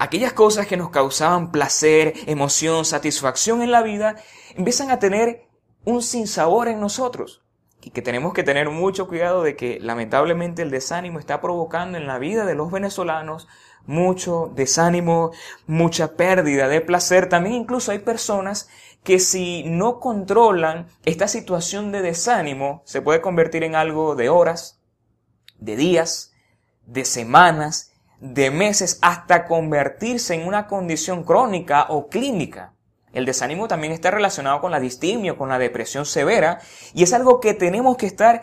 Aquellas 0.00 0.32
cosas 0.32 0.68
que 0.68 0.76
nos 0.76 0.90
causaban 0.90 1.50
placer, 1.50 2.14
emoción, 2.26 2.84
satisfacción 2.84 3.62
en 3.62 3.72
la 3.72 3.82
vida, 3.82 4.14
empiezan 4.54 4.92
a 4.92 5.00
tener 5.00 5.48
un 5.84 6.02
sinsabor 6.02 6.68
en 6.68 6.78
nosotros. 6.78 7.42
Y 7.82 7.90
que 7.90 8.00
tenemos 8.00 8.32
que 8.32 8.44
tener 8.44 8.70
mucho 8.70 9.08
cuidado 9.08 9.42
de 9.42 9.56
que 9.56 9.80
lamentablemente 9.80 10.62
el 10.62 10.70
desánimo 10.70 11.18
está 11.18 11.40
provocando 11.40 11.98
en 11.98 12.06
la 12.06 12.20
vida 12.20 12.44
de 12.44 12.54
los 12.54 12.70
venezolanos 12.70 13.48
mucho 13.86 14.52
desánimo, 14.54 15.32
mucha 15.66 16.14
pérdida 16.14 16.68
de 16.68 16.80
placer. 16.80 17.28
También 17.28 17.56
incluso 17.56 17.90
hay 17.90 17.98
personas 17.98 18.68
que 19.02 19.18
si 19.18 19.64
no 19.64 19.98
controlan 19.98 20.86
esta 21.06 21.26
situación 21.26 21.90
de 21.90 22.02
desánimo, 22.02 22.82
se 22.84 23.02
puede 23.02 23.20
convertir 23.20 23.64
en 23.64 23.74
algo 23.74 24.14
de 24.14 24.28
horas, 24.28 24.80
de 25.58 25.74
días, 25.74 26.34
de 26.86 27.04
semanas 27.04 27.92
de 28.20 28.50
meses 28.50 28.98
hasta 29.02 29.46
convertirse 29.46 30.34
en 30.34 30.46
una 30.46 30.66
condición 30.66 31.24
crónica 31.24 31.86
o 31.88 32.08
clínica. 32.08 32.74
El 33.12 33.24
desánimo 33.24 33.68
también 33.68 33.92
está 33.92 34.10
relacionado 34.10 34.60
con 34.60 34.70
la 34.70 34.80
distimia, 34.80 35.36
con 35.36 35.48
la 35.48 35.58
depresión 35.58 36.04
severa, 36.04 36.60
y 36.94 37.02
es 37.02 37.12
algo 37.12 37.40
que 37.40 37.54
tenemos 37.54 37.96
que 37.96 38.06
estar 38.06 38.42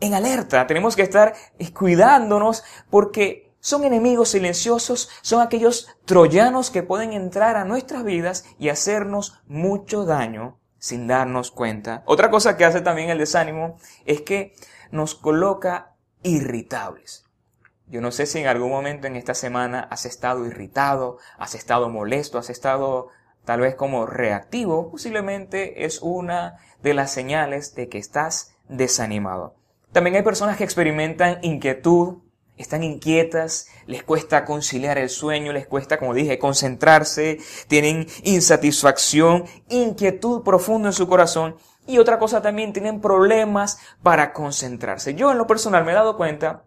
en 0.00 0.14
alerta, 0.14 0.66
tenemos 0.66 0.96
que 0.96 1.02
estar 1.02 1.34
cuidándonos 1.72 2.64
porque 2.90 3.54
son 3.60 3.84
enemigos 3.84 4.30
silenciosos, 4.30 5.08
son 5.22 5.40
aquellos 5.40 5.88
troyanos 6.04 6.70
que 6.70 6.82
pueden 6.82 7.12
entrar 7.12 7.56
a 7.56 7.64
nuestras 7.64 8.02
vidas 8.02 8.44
y 8.58 8.68
hacernos 8.68 9.40
mucho 9.46 10.04
daño 10.04 10.58
sin 10.78 11.06
darnos 11.06 11.52
cuenta. 11.52 12.02
Otra 12.06 12.28
cosa 12.28 12.56
que 12.56 12.64
hace 12.64 12.80
también 12.80 13.10
el 13.10 13.18
desánimo 13.18 13.76
es 14.04 14.22
que 14.22 14.54
nos 14.90 15.14
coloca 15.14 15.94
irritables. 16.24 17.24
Yo 17.92 18.00
no 18.00 18.10
sé 18.10 18.24
si 18.24 18.38
en 18.38 18.46
algún 18.46 18.70
momento 18.70 19.06
en 19.06 19.16
esta 19.16 19.34
semana 19.34 19.86
has 19.90 20.06
estado 20.06 20.46
irritado, 20.46 21.18
has 21.36 21.54
estado 21.54 21.90
molesto, 21.90 22.38
has 22.38 22.48
estado 22.48 23.08
tal 23.44 23.60
vez 23.60 23.74
como 23.74 24.06
reactivo. 24.06 24.90
Posiblemente 24.90 25.84
es 25.84 26.00
una 26.00 26.56
de 26.82 26.94
las 26.94 27.12
señales 27.12 27.74
de 27.74 27.90
que 27.90 27.98
estás 27.98 28.54
desanimado. 28.66 29.56
También 29.92 30.16
hay 30.16 30.22
personas 30.22 30.56
que 30.56 30.64
experimentan 30.64 31.38
inquietud, 31.42 32.22
están 32.56 32.82
inquietas, 32.82 33.68
les 33.84 34.02
cuesta 34.02 34.46
conciliar 34.46 34.96
el 34.96 35.10
sueño, 35.10 35.52
les 35.52 35.66
cuesta, 35.66 35.98
como 35.98 36.14
dije, 36.14 36.38
concentrarse, 36.38 37.40
tienen 37.68 38.06
insatisfacción, 38.22 39.44
inquietud 39.68 40.42
profunda 40.44 40.88
en 40.88 40.94
su 40.94 41.06
corazón. 41.06 41.56
Y 41.86 41.98
otra 41.98 42.18
cosa 42.18 42.40
también, 42.40 42.72
tienen 42.72 43.02
problemas 43.02 43.80
para 44.02 44.32
concentrarse. 44.32 45.14
Yo 45.14 45.30
en 45.30 45.36
lo 45.36 45.46
personal 45.46 45.84
me 45.84 45.92
he 45.92 45.94
dado 45.94 46.16
cuenta 46.16 46.64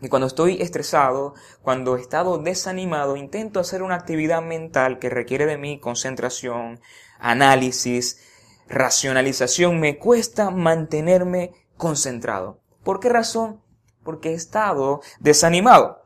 y 0.00 0.08
cuando 0.08 0.26
estoy 0.26 0.60
estresado, 0.60 1.34
cuando 1.62 1.96
he 1.96 2.00
estado 2.00 2.38
desanimado, 2.38 3.16
intento 3.16 3.60
hacer 3.60 3.82
una 3.82 3.94
actividad 3.94 4.42
mental 4.42 4.98
que 4.98 5.08
requiere 5.08 5.46
de 5.46 5.56
mí 5.56 5.78
concentración, 5.78 6.80
análisis, 7.18 8.20
racionalización. 8.68 9.80
Me 9.80 9.98
cuesta 9.98 10.50
mantenerme 10.50 11.52
concentrado. 11.76 12.60
¿Por 12.82 13.00
qué 13.00 13.08
razón? 13.08 13.62
Porque 14.02 14.30
he 14.30 14.34
estado 14.34 15.00
desanimado. 15.20 16.02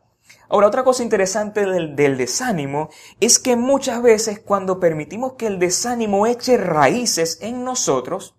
Ahora, 0.51 0.69
otra 0.69 0.85
cosa 0.85 1.03
interesante 1.03 1.65
del, 1.65 1.97
del, 1.97 2.19
desánimo 2.19 2.91
es 3.21 3.39
que 3.39 3.57
muchas 3.57 4.03
veces 4.03 4.39
cuando 4.39 4.79
permitimos 4.79 5.33
que 5.35 5.47
el 5.47 5.59
desánimo 5.59 6.27
eche 6.27 6.59
raíces 6.59 7.39
en 7.41 7.65
nosotros, 7.65 8.37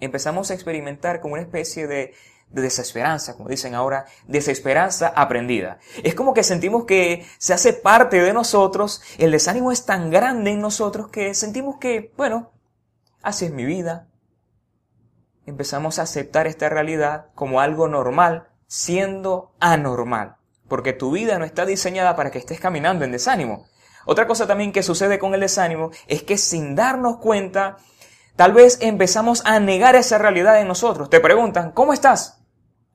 empezamos 0.00 0.50
a 0.50 0.54
experimentar 0.54 1.20
como 1.20 1.34
una 1.34 1.42
especie 1.42 1.86
de, 1.86 2.14
de 2.50 2.62
desesperanza, 2.62 3.36
como 3.36 3.48
dicen 3.48 3.74
ahora, 3.74 4.06
desesperanza 4.26 5.08
aprendida. 5.08 5.78
Es 6.02 6.14
como 6.14 6.34
que 6.34 6.42
sentimos 6.42 6.84
que 6.84 7.26
se 7.38 7.52
hace 7.52 7.72
parte 7.72 8.20
de 8.20 8.32
nosotros, 8.32 9.02
el 9.18 9.32
desánimo 9.32 9.70
es 9.70 9.84
tan 9.84 10.10
grande 10.10 10.52
en 10.52 10.60
nosotros 10.60 11.08
que 11.08 11.34
sentimos 11.34 11.76
que, 11.76 12.12
bueno, 12.16 12.50
así 13.22 13.44
es 13.44 13.52
mi 13.52 13.64
vida. 13.64 14.08
Empezamos 15.46 15.98
a 15.98 16.02
aceptar 16.02 16.46
esta 16.46 16.68
realidad 16.68 17.26
como 17.34 17.60
algo 17.60 17.88
normal, 17.88 18.48
siendo 18.66 19.52
anormal, 19.60 20.36
porque 20.68 20.92
tu 20.92 21.10
vida 21.10 21.38
no 21.38 21.44
está 21.44 21.64
diseñada 21.64 22.16
para 22.16 22.30
que 22.30 22.38
estés 22.38 22.60
caminando 22.60 23.04
en 23.04 23.12
desánimo. 23.12 23.66
Otra 24.04 24.26
cosa 24.26 24.46
también 24.46 24.72
que 24.72 24.82
sucede 24.82 25.18
con 25.18 25.34
el 25.34 25.40
desánimo 25.40 25.90
es 26.06 26.22
que 26.22 26.38
sin 26.38 26.74
darnos 26.74 27.18
cuenta, 27.18 27.76
tal 28.36 28.52
vez 28.52 28.78
empezamos 28.80 29.42
a 29.44 29.60
negar 29.60 29.96
esa 29.96 30.16
realidad 30.16 30.60
en 30.60 30.68
nosotros. 30.68 31.10
Te 31.10 31.20
preguntan, 31.20 31.72
¿cómo 31.72 31.92
estás? 31.92 32.37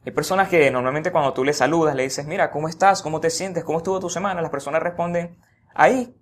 Hay 0.05 0.11
personas 0.11 0.49
que 0.49 0.69
normalmente 0.69 1.11
cuando 1.11 1.33
tú 1.33 1.45
le 1.45 1.53
saludas, 1.53 1.95
le 1.95 2.03
dices, 2.03 2.25
mira, 2.25 2.51
¿cómo 2.51 2.67
estás? 2.67 3.01
¿Cómo 3.01 3.21
te 3.21 3.29
sientes? 3.29 3.63
¿Cómo 3.63 3.77
estuvo 3.77 3.99
tu 4.01 4.09
semana? 4.09 4.41
Las 4.41 4.51
personas 4.51 4.83
responden, 4.83 5.37
ahí, 5.73 6.13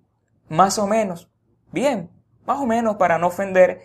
más 0.48 0.78
o 0.78 0.86
menos, 0.86 1.30
bien, 1.72 2.10
más 2.46 2.58
o 2.60 2.66
menos 2.66 2.96
para 2.96 3.18
no 3.18 3.26
ofender. 3.26 3.82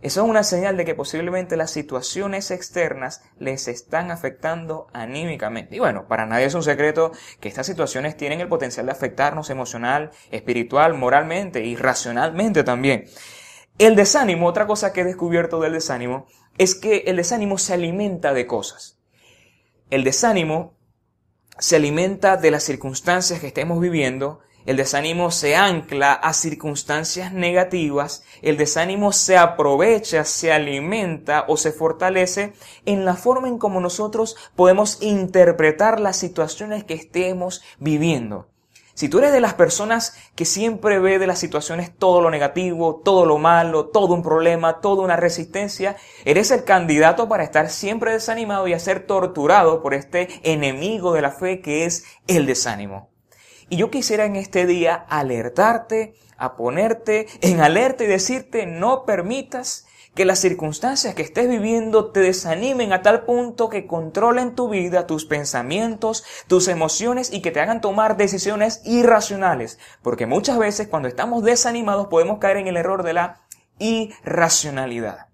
Eso 0.00 0.22
es 0.22 0.28
una 0.28 0.44
señal 0.44 0.76
de 0.76 0.84
que 0.84 0.94
posiblemente 0.94 1.56
las 1.56 1.70
situaciones 1.70 2.50
externas 2.50 3.22
les 3.38 3.68
están 3.68 4.10
afectando 4.10 4.86
anímicamente. 4.92 5.76
Y 5.76 5.78
bueno, 5.78 6.06
para 6.08 6.26
nadie 6.26 6.46
es 6.46 6.54
un 6.54 6.62
secreto 6.62 7.12
que 7.40 7.48
estas 7.48 7.66
situaciones 7.66 8.16
tienen 8.16 8.40
el 8.40 8.48
potencial 8.48 8.86
de 8.86 8.92
afectarnos 8.92 9.50
emocional, 9.50 10.10
espiritual, 10.30 10.94
moralmente 10.94 11.64
y 11.64 11.76
racionalmente 11.76 12.64
también. 12.64 13.04
El 13.78 13.96
desánimo, 13.96 14.46
otra 14.46 14.66
cosa 14.66 14.92
que 14.92 15.02
he 15.02 15.04
descubierto 15.04 15.60
del 15.60 15.72
desánimo, 15.72 16.26
es 16.58 16.74
que 16.74 17.04
el 17.06 17.16
desánimo 17.16 17.58
se 17.58 17.74
alimenta 17.74 18.32
de 18.32 18.46
cosas. 18.46 18.98
El 19.90 20.04
desánimo 20.04 20.74
se 21.58 21.76
alimenta 21.76 22.36
de 22.36 22.50
las 22.50 22.64
circunstancias 22.64 23.40
que 23.40 23.46
estemos 23.48 23.80
viviendo, 23.80 24.40
el 24.66 24.78
desánimo 24.78 25.30
se 25.30 25.56
ancla 25.56 26.14
a 26.14 26.32
circunstancias 26.32 27.32
negativas, 27.32 28.24
el 28.40 28.56
desánimo 28.56 29.12
se 29.12 29.36
aprovecha, 29.36 30.24
se 30.24 30.52
alimenta 30.52 31.44
o 31.48 31.58
se 31.58 31.70
fortalece 31.70 32.54
en 32.86 33.04
la 33.04 33.14
forma 33.14 33.48
en 33.48 33.58
como 33.58 33.80
nosotros 33.80 34.36
podemos 34.56 35.02
interpretar 35.02 36.00
las 36.00 36.16
situaciones 36.16 36.84
que 36.84 36.94
estemos 36.94 37.62
viviendo. 37.78 38.48
Si 38.94 39.08
tú 39.08 39.18
eres 39.18 39.32
de 39.32 39.40
las 39.40 39.54
personas 39.54 40.16
que 40.36 40.44
siempre 40.44 41.00
ve 41.00 41.18
de 41.18 41.26
las 41.26 41.40
situaciones 41.40 41.90
todo 41.96 42.20
lo 42.20 42.30
negativo, 42.30 43.02
todo 43.04 43.26
lo 43.26 43.38
malo, 43.38 43.86
todo 43.86 44.14
un 44.14 44.22
problema, 44.22 44.80
toda 44.80 45.02
una 45.02 45.16
resistencia, 45.16 45.96
eres 46.24 46.52
el 46.52 46.62
candidato 46.62 47.28
para 47.28 47.42
estar 47.42 47.70
siempre 47.70 48.12
desanimado 48.12 48.68
y 48.68 48.72
a 48.72 48.78
ser 48.78 49.04
torturado 49.04 49.82
por 49.82 49.94
este 49.94 50.28
enemigo 50.44 51.12
de 51.12 51.22
la 51.22 51.32
fe 51.32 51.60
que 51.60 51.86
es 51.86 52.04
el 52.28 52.46
desánimo. 52.46 53.10
Y 53.68 53.76
yo 53.76 53.90
quisiera 53.90 54.26
en 54.26 54.36
este 54.36 54.64
día 54.64 54.94
alertarte, 54.94 56.14
a 56.36 56.56
ponerte 56.56 57.26
en 57.40 57.60
alerta 57.60 58.04
y 58.04 58.06
decirte 58.06 58.66
no 58.66 59.04
permitas 59.04 59.86
que 60.14 60.24
las 60.24 60.38
circunstancias 60.38 61.14
que 61.14 61.22
estés 61.22 61.48
viviendo 61.48 62.12
te 62.12 62.20
desanimen 62.20 62.92
a 62.92 63.02
tal 63.02 63.24
punto 63.24 63.68
que 63.68 63.86
controlen 63.86 64.54
tu 64.54 64.68
vida, 64.68 65.06
tus 65.06 65.24
pensamientos, 65.24 66.24
tus 66.46 66.68
emociones 66.68 67.32
y 67.32 67.42
que 67.42 67.50
te 67.50 67.60
hagan 67.60 67.80
tomar 67.80 68.16
decisiones 68.16 68.80
irracionales. 68.84 69.78
Porque 70.02 70.26
muchas 70.26 70.58
veces 70.58 70.88
cuando 70.88 71.08
estamos 71.08 71.42
desanimados 71.42 72.06
podemos 72.06 72.38
caer 72.38 72.58
en 72.58 72.68
el 72.68 72.76
error 72.76 73.02
de 73.02 73.14
la 73.14 73.42
irracionalidad. 73.78 75.28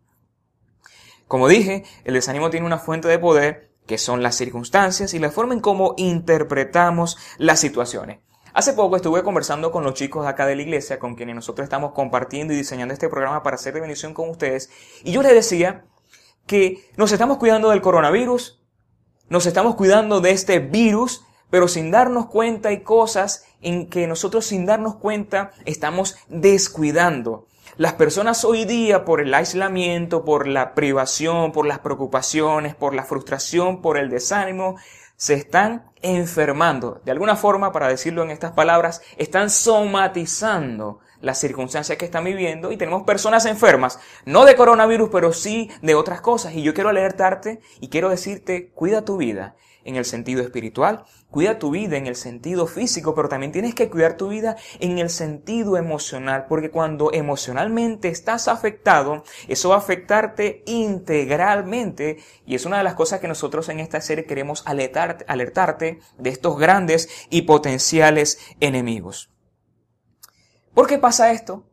Como 1.28 1.46
dije, 1.46 1.84
el 2.04 2.14
desánimo 2.14 2.50
tiene 2.50 2.66
una 2.66 2.78
fuente 2.78 3.06
de 3.06 3.18
poder 3.18 3.70
que 3.86 3.98
son 3.98 4.22
las 4.22 4.36
circunstancias 4.36 5.14
y 5.14 5.18
la 5.18 5.30
forma 5.30 5.54
en 5.54 5.60
cómo 5.60 5.94
interpretamos 5.96 7.18
las 7.38 7.60
situaciones. 7.60 8.20
Hace 8.52 8.72
poco 8.72 8.96
estuve 8.96 9.22
conversando 9.22 9.70
con 9.70 9.84
los 9.84 9.94
chicos 9.94 10.26
acá 10.26 10.44
de 10.44 10.56
la 10.56 10.62
iglesia, 10.62 10.98
con 10.98 11.14
quienes 11.14 11.36
nosotros 11.36 11.64
estamos 11.64 11.92
compartiendo 11.92 12.52
y 12.52 12.56
diseñando 12.56 12.92
este 12.92 13.08
programa 13.08 13.44
para 13.44 13.54
hacer 13.54 13.74
de 13.74 13.80
bendición 13.80 14.12
con 14.12 14.28
ustedes, 14.28 14.70
y 15.04 15.12
yo 15.12 15.22
les 15.22 15.32
decía 15.32 15.84
que 16.46 16.90
nos 16.96 17.12
estamos 17.12 17.38
cuidando 17.38 17.70
del 17.70 17.80
coronavirus, 17.80 18.60
nos 19.28 19.46
estamos 19.46 19.76
cuidando 19.76 20.20
de 20.20 20.32
este 20.32 20.58
virus, 20.58 21.24
pero 21.48 21.68
sin 21.68 21.92
darnos 21.92 22.26
cuenta 22.26 22.70
hay 22.70 22.82
cosas 22.82 23.44
en 23.60 23.88
que 23.88 24.08
nosotros 24.08 24.46
sin 24.46 24.66
darnos 24.66 24.96
cuenta 24.96 25.52
estamos 25.64 26.16
descuidando. 26.28 27.46
Las 27.80 27.94
personas 27.94 28.44
hoy 28.44 28.66
día 28.66 29.06
por 29.06 29.22
el 29.22 29.32
aislamiento, 29.32 30.22
por 30.22 30.46
la 30.46 30.74
privación, 30.74 31.50
por 31.50 31.64
las 31.64 31.78
preocupaciones, 31.78 32.74
por 32.74 32.94
la 32.94 33.04
frustración, 33.04 33.80
por 33.80 33.96
el 33.96 34.10
desánimo, 34.10 34.76
se 35.16 35.32
están 35.32 35.90
enfermando. 36.02 37.00
De 37.06 37.10
alguna 37.10 37.36
forma, 37.36 37.72
para 37.72 37.88
decirlo 37.88 38.22
en 38.22 38.32
estas 38.32 38.52
palabras, 38.52 39.00
están 39.16 39.48
somatizando 39.48 40.98
las 41.22 41.40
circunstancias 41.40 41.96
que 41.96 42.04
están 42.04 42.24
viviendo 42.24 42.70
y 42.70 42.76
tenemos 42.76 43.04
personas 43.04 43.46
enfermas, 43.46 43.98
no 44.26 44.44
de 44.44 44.56
coronavirus, 44.56 45.08
pero 45.10 45.32
sí 45.32 45.70
de 45.80 45.94
otras 45.94 46.20
cosas. 46.20 46.52
Y 46.52 46.60
yo 46.60 46.74
quiero 46.74 46.90
alertarte 46.90 47.62
y 47.80 47.88
quiero 47.88 48.10
decirte, 48.10 48.72
cuida 48.74 49.06
tu 49.06 49.16
vida 49.16 49.56
en 49.84 49.96
el 49.96 50.04
sentido 50.04 50.42
espiritual, 50.42 51.04
cuida 51.30 51.58
tu 51.58 51.70
vida 51.70 51.96
en 51.96 52.06
el 52.06 52.16
sentido 52.16 52.66
físico, 52.66 53.14
pero 53.14 53.28
también 53.28 53.52
tienes 53.52 53.74
que 53.74 53.90
cuidar 53.90 54.16
tu 54.16 54.28
vida 54.28 54.56
en 54.78 54.98
el 54.98 55.10
sentido 55.10 55.76
emocional, 55.76 56.46
porque 56.48 56.70
cuando 56.70 57.12
emocionalmente 57.12 58.08
estás 58.08 58.48
afectado, 58.48 59.24
eso 59.48 59.70
va 59.70 59.76
a 59.76 59.78
afectarte 59.78 60.62
integralmente 60.66 62.18
y 62.46 62.54
es 62.54 62.66
una 62.66 62.78
de 62.78 62.84
las 62.84 62.94
cosas 62.94 63.20
que 63.20 63.28
nosotros 63.28 63.68
en 63.68 63.80
esta 63.80 64.00
serie 64.00 64.26
queremos 64.26 64.62
alertarte, 64.66 65.24
alertarte 65.28 66.00
de 66.18 66.30
estos 66.30 66.58
grandes 66.58 67.08
y 67.30 67.42
potenciales 67.42 68.38
enemigos. 68.60 69.30
¿Por 70.74 70.86
qué 70.86 70.98
pasa 70.98 71.32
esto? 71.32 71.68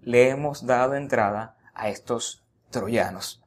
Le 0.00 0.28
hemos 0.28 0.66
dado 0.66 0.94
entrada 0.94 1.56
a 1.74 1.88
estos 1.88 2.44
troyanos. 2.70 3.42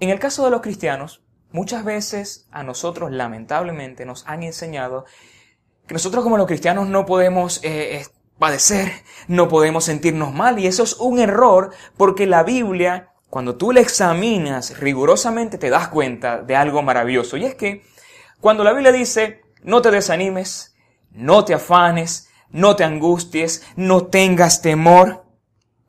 En 0.00 0.10
el 0.10 0.18
caso 0.18 0.44
de 0.44 0.50
los 0.50 0.62
cristianos, 0.62 1.21
Muchas 1.52 1.84
veces 1.84 2.46
a 2.50 2.62
nosotros 2.62 3.10
lamentablemente 3.12 4.06
nos 4.06 4.26
han 4.26 4.42
enseñado 4.42 5.04
que 5.86 5.94
nosotros 5.94 6.24
como 6.24 6.38
los 6.38 6.46
cristianos 6.46 6.88
no 6.88 7.04
podemos 7.04 7.60
eh, 7.62 8.06
padecer, 8.38 8.90
no 9.28 9.48
podemos 9.48 9.84
sentirnos 9.84 10.32
mal 10.32 10.58
y 10.58 10.66
eso 10.66 10.82
es 10.82 10.94
un 10.94 11.18
error 11.18 11.70
porque 11.96 12.26
la 12.26 12.42
Biblia, 12.42 13.10
cuando 13.28 13.56
tú 13.56 13.72
la 13.72 13.80
examinas 13.80 14.78
rigurosamente 14.78 15.58
te 15.58 15.70
das 15.70 15.88
cuenta 15.88 16.42
de 16.42 16.56
algo 16.56 16.82
maravilloso. 16.82 17.36
Y 17.36 17.44
es 17.44 17.54
que 17.54 17.82
cuando 18.40 18.64
la 18.64 18.72
Biblia 18.72 18.90
dice 18.90 19.42
no 19.62 19.80
te 19.82 19.90
desanimes, 19.90 20.74
no 21.12 21.44
te 21.44 21.54
afanes, 21.54 22.28
no 22.50 22.76
te 22.76 22.84
angusties, 22.84 23.64
no 23.76 24.06
tengas 24.06 24.62
temor, 24.62 25.21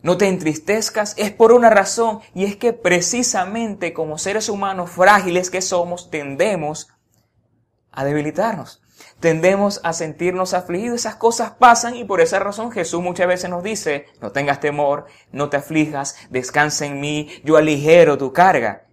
no 0.03 0.17
te 0.17 0.27
entristezcas, 0.27 1.15
es 1.17 1.31
por 1.31 1.53
una 1.53 1.69
razón, 1.69 2.19
y 2.35 2.43
es 2.43 2.57
que 2.57 2.73
precisamente 2.73 3.93
como 3.93 4.17
seres 4.17 4.49
humanos 4.49 4.91
frágiles 4.91 5.49
que 5.49 5.61
somos, 5.61 6.11
tendemos 6.11 6.89
a 7.91 8.03
debilitarnos. 8.03 8.81
Tendemos 9.19 9.79
a 9.83 9.93
sentirnos 9.93 10.53
afligidos, 10.53 10.99
esas 10.99 11.15
cosas 11.15 11.51
pasan 11.51 11.95
y 11.95 12.03
por 12.03 12.19
esa 12.19 12.39
razón 12.39 12.71
Jesús 12.71 13.01
muchas 13.01 13.27
veces 13.27 13.49
nos 13.49 13.63
dice, 13.63 14.07
no 14.21 14.31
tengas 14.31 14.59
temor, 14.59 15.05
no 15.31 15.49
te 15.49 15.57
aflijas, 15.57 16.17
descansa 16.29 16.85
en 16.85 16.99
mí, 16.99 17.29
yo 17.45 17.55
aligero 17.55 18.17
tu 18.17 18.33
carga. 18.33 18.87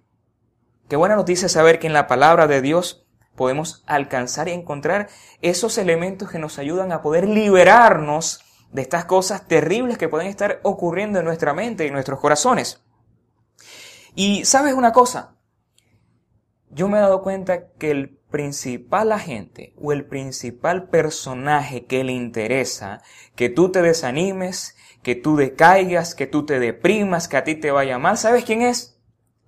Qué 0.88 0.94
buena 0.94 1.16
noticia 1.16 1.48
saber 1.48 1.80
que 1.80 1.88
en 1.88 1.92
la 1.92 2.06
palabra 2.06 2.46
de 2.46 2.60
Dios 2.60 3.06
podemos 3.34 3.82
alcanzar 3.86 4.48
y 4.48 4.52
encontrar 4.52 5.08
esos 5.42 5.78
elementos 5.78 6.30
que 6.30 6.38
nos 6.38 6.58
ayudan 6.58 6.92
a 6.92 7.02
poder 7.02 7.26
liberarnos 7.26 8.44
de 8.72 8.82
estas 8.82 9.04
cosas 9.04 9.48
terribles 9.48 9.98
que 9.98 10.08
pueden 10.08 10.28
estar 10.28 10.60
ocurriendo 10.62 11.18
en 11.18 11.24
nuestra 11.24 11.54
mente 11.54 11.84
y 11.84 11.88
en 11.88 11.94
nuestros 11.94 12.20
corazones. 12.20 12.82
Y 14.14 14.44
sabes 14.44 14.74
una 14.74 14.92
cosa, 14.92 15.36
yo 16.70 16.88
me 16.88 16.98
he 16.98 17.00
dado 17.00 17.22
cuenta 17.22 17.68
que 17.78 17.90
el 17.90 18.20
principal 18.30 19.12
agente 19.12 19.74
o 19.76 19.92
el 19.92 20.04
principal 20.04 20.88
personaje 20.88 21.86
que 21.86 22.04
le 22.04 22.12
interesa 22.12 23.02
que 23.34 23.48
tú 23.48 23.72
te 23.72 23.82
desanimes, 23.82 24.76
que 25.02 25.16
tú 25.16 25.36
decaigas, 25.36 26.14
que 26.14 26.26
tú 26.26 26.46
te 26.46 26.60
deprimas, 26.60 27.26
que 27.26 27.36
a 27.36 27.44
ti 27.44 27.56
te 27.56 27.72
vaya 27.72 27.98
mal, 27.98 28.18
¿sabes 28.18 28.44
quién 28.44 28.62
es? 28.62 28.98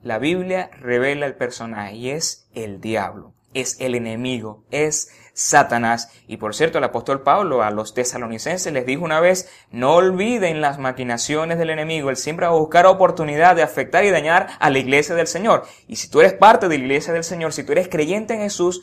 La 0.02 0.19
Biblia 0.19 0.71
revela 0.81 1.26
el 1.26 1.37
personaje 1.37 1.95
y 1.95 2.11
es 2.11 2.49
el 2.55 2.81
diablo, 2.81 3.35
es 3.54 3.76
el 3.80 3.94
enemigo, 3.94 4.64
es 4.71 5.11
Satanás. 5.35 6.11
Y 6.26 6.37
por 6.37 6.54
cierto, 6.54 6.78
el 6.78 6.85
apóstol 6.85 7.23
Pablo 7.23 7.62
a 7.62 7.71
los 7.71 7.94
tesalonicenses 7.94 8.73
les 8.73 8.85
dijo 8.85 9.04
una 9.04 9.21
vez, 9.21 9.50
no 9.71 9.94
olviden 9.94 10.61
las 10.61 10.78
maquinaciones 10.78 11.59
del 11.59 11.71
enemigo, 11.71 12.11
él 12.11 12.16
siempre 12.16 12.47
va 12.47 12.52
a 12.52 12.59
buscar 12.59 12.87
oportunidad 12.87 13.56
de 13.56 13.62
afectar 13.62 14.04
y 14.04 14.11
dañar 14.11 14.49
a 14.59 14.68
la 14.68 14.78
iglesia 14.78 15.14
del 15.14 15.26
Señor. 15.26 15.64
Y 15.87 15.97
si 15.97 16.09
tú 16.11 16.21
eres 16.21 16.35
parte 16.35 16.68
de 16.68 16.76
la 16.76 16.85
iglesia 16.85 17.12
del 17.12 17.25
Señor, 17.25 17.52
si 17.52 17.64
tú 17.64 17.73
eres 17.73 17.88
creyente 17.88 18.35
en 18.35 18.40
Jesús, 18.40 18.82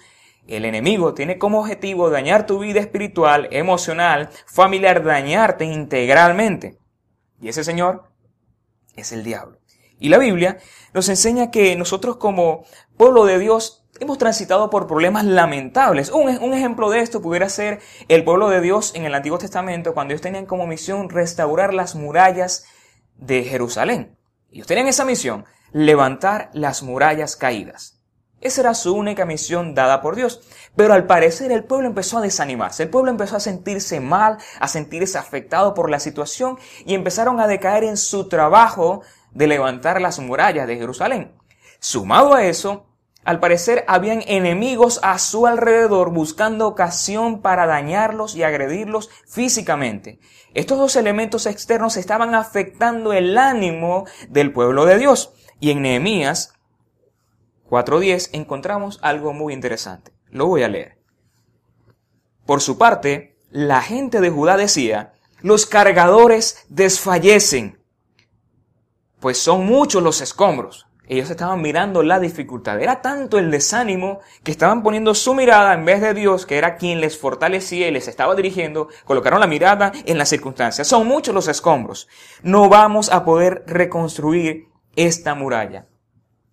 El 0.50 0.66
enemigo 0.66 1.14
tiene 1.14 1.38
como 1.38 1.60
objetivo 1.60 2.10
dañar 2.10 2.48
tu 2.48 2.58
vida 2.58 2.80
espiritual, 2.80 3.48
emocional, 3.52 4.32
familiar, 4.48 5.04
dañarte 5.04 5.64
integralmente. 5.66 6.80
Y 7.40 7.50
ese 7.50 7.64
señor 7.64 8.10
es 8.96 9.12
el 9.12 9.24
diablo. 9.24 9.60
Y 10.00 10.10
la 10.10 10.18
Biblia 10.18 10.58
nos 10.92 11.08
enseña 11.08 11.52
que 11.52 11.76
nosotros 11.76 12.18
como 12.18 12.66
pueblo 12.98 13.26
de 13.26 13.38
Dios 13.38 13.79
hemos 14.00 14.18
transitado 14.18 14.70
por 14.70 14.88
problemas 14.88 15.26
lamentables. 15.26 16.12
Un, 16.12 16.54
ejemplo 16.54 16.90
de 16.90 17.00
esto 17.00 17.22
pudiera 17.22 17.50
ser 17.50 17.80
el 18.08 18.24
pueblo 18.24 18.50
de 18.50 18.62
Dios 18.62 18.94
en 18.96 19.06
el 19.06 19.14
Antiguo 19.14 19.38
Testamento, 19.38 19.94
cuando 19.94 20.14
ellos 20.14 20.22
tenían 20.22 20.46
como 20.46 20.68
misión 20.68 21.10
restaurar 21.10 21.74
las 21.74 21.96
murallas 21.96 22.66
de 23.16 23.44
Jerusalén. 23.44 24.18
Ellos 24.52 24.68
tenían 24.68 24.88
esa 24.88 25.06
misión, 25.06 25.46
levantar 25.72 26.50
las 26.54 26.84
murallas 26.84 27.36
caídas. 27.36 28.00
Esa 28.42 28.62
era 28.62 28.74
su 28.74 28.96
única 28.96 29.26
misión 29.26 29.76
dada 29.76 30.02
por 30.02 30.16
Dios. 30.16 30.42
Pero 30.76 30.94
al 30.94 31.06
parecer 31.06 31.52
el 31.52 31.66
pueblo 31.66 31.88
empezó 31.88 32.20
a 32.20 32.22
desanimarse, 32.22 32.84
el 32.84 32.90
pueblo 32.90 33.12
empezó 33.12 33.36
a 33.36 33.42
sentirse 33.42 34.00
mal, 34.00 34.38
a 34.60 34.68
sentirse 34.68 35.18
afectado 35.18 35.74
por 35.74 35.90
la 35.90 36.00
situación 36.00 36.58
y 36.86 36.94
empezaron 36.94 37.40
a 37.40 37.48
decaer 37.48 37.84
en 37.84 37.98
su 37.98 38.30
trabajo 38.30 39.02
de 39.32 39.48
levantar 39.48 40.00
las 40.00 40.20
murallas 40.20 40.68
de 40.68 40.78
Jerusalén. 40.78 41.34
Sumado 41.80 42.34
a 42.34 42.46
eso, 42.46 42.89
al 43.26 43.40
parecer 43.40 43.84
habían 43.88 44.24
enemigos 44.28 45.00
a 45.04 45.20
su 45.20 45.46
alrededor 45.46 46.12
buscando 46.12 46.68
ocasión 46.68 47.42
para 47.42 47.68
dañarlos 47.68 48.36
y 48.36 48.44
agredirlos 48.44 49.10
físicamente. 49.28 50.20
Estos 50.54 50.78
dos 50.78 50.96
elementos 50.96 51.46
externos 51.46 51.98
estaban 51.98 52.34
afectando 52.34 53.14
el 53.14 53.38
ánimo 53.38 54.06
del 54.30 54.52
pueblo 54.52 54.86
de 54.86 54.98
Dios. 54.98 55.34
Y 55.60 55.72
en 55.72 55.82
Nehemías 55.82 56.54
4.10 57.70 58.30
encontramos 58.34 59.00
algo 59.02 59.34
muy 59.34 59.54
interesante. 59.54 60.14
Lo 60.30 60.48
voy 60.48 60.64
a 60.64 60.70
leer. 60.70 60.98
Por 62.46 62.62
su 62.62 62.78
parte, 62.78 63.38
la 63.52 63.82
gente 63.82 64.22
de 64.22 64.30
Judá 64.30 64.58
decía, 64.58 65.14
los 65.42 65.66
cargadores 65.66 66.66
desfallecen, 66.70 67.80
pues 69.20 69.38
son 69.38 69.66
muchos 69.66 70.02
los 70.02 70.22
escombros. 70.22 70.89
Ellos 71.10 71.32
estaban 71.32 71.60
mirando 71.62 72.04
la 72.04 72.20
dificultad. 72.20 72.80
Era 72.80 73.02
tanto 73.02 73.40
el 73.40 73.50
desánimo 73.50 74.20
que 74.44 74.52
estaban 74.52 74.84
poniendo 74.84 75.16
su 75.16 75.34
mirada 75.34 75.74
en 75.74 75.84
vez 75.84 76.02
de 76.02 76.14
Dios, 76.14 76.46
que 76.46 76.60
era 76.60 76.78
quien 76.78 77.02
les 77.02 77.18
fortalecía 77.18 77.88
y 77.88 77.92
les 77.92 78.08
estaba 78.08 78.36
dirigiendo, 78.36 78.90
colocaron 79.06 79.40
la 79.40 79.48
mirada 79.48 79.92
en 80.06 80.20
las 80.20 80.30
circunstancias. 80.30 80.88
Son 80.88 81.08
muchos 81.08 81.34
los 81.34 81.48
escombros. 81.48 82.08
No 82.44 82.70
vamos 82.70 83.12
a 83.12 83.26
poder 83.26 83.64
reconstruir 83.66 84.68
esta 84.96 85.34
muralla. 85.34 85.88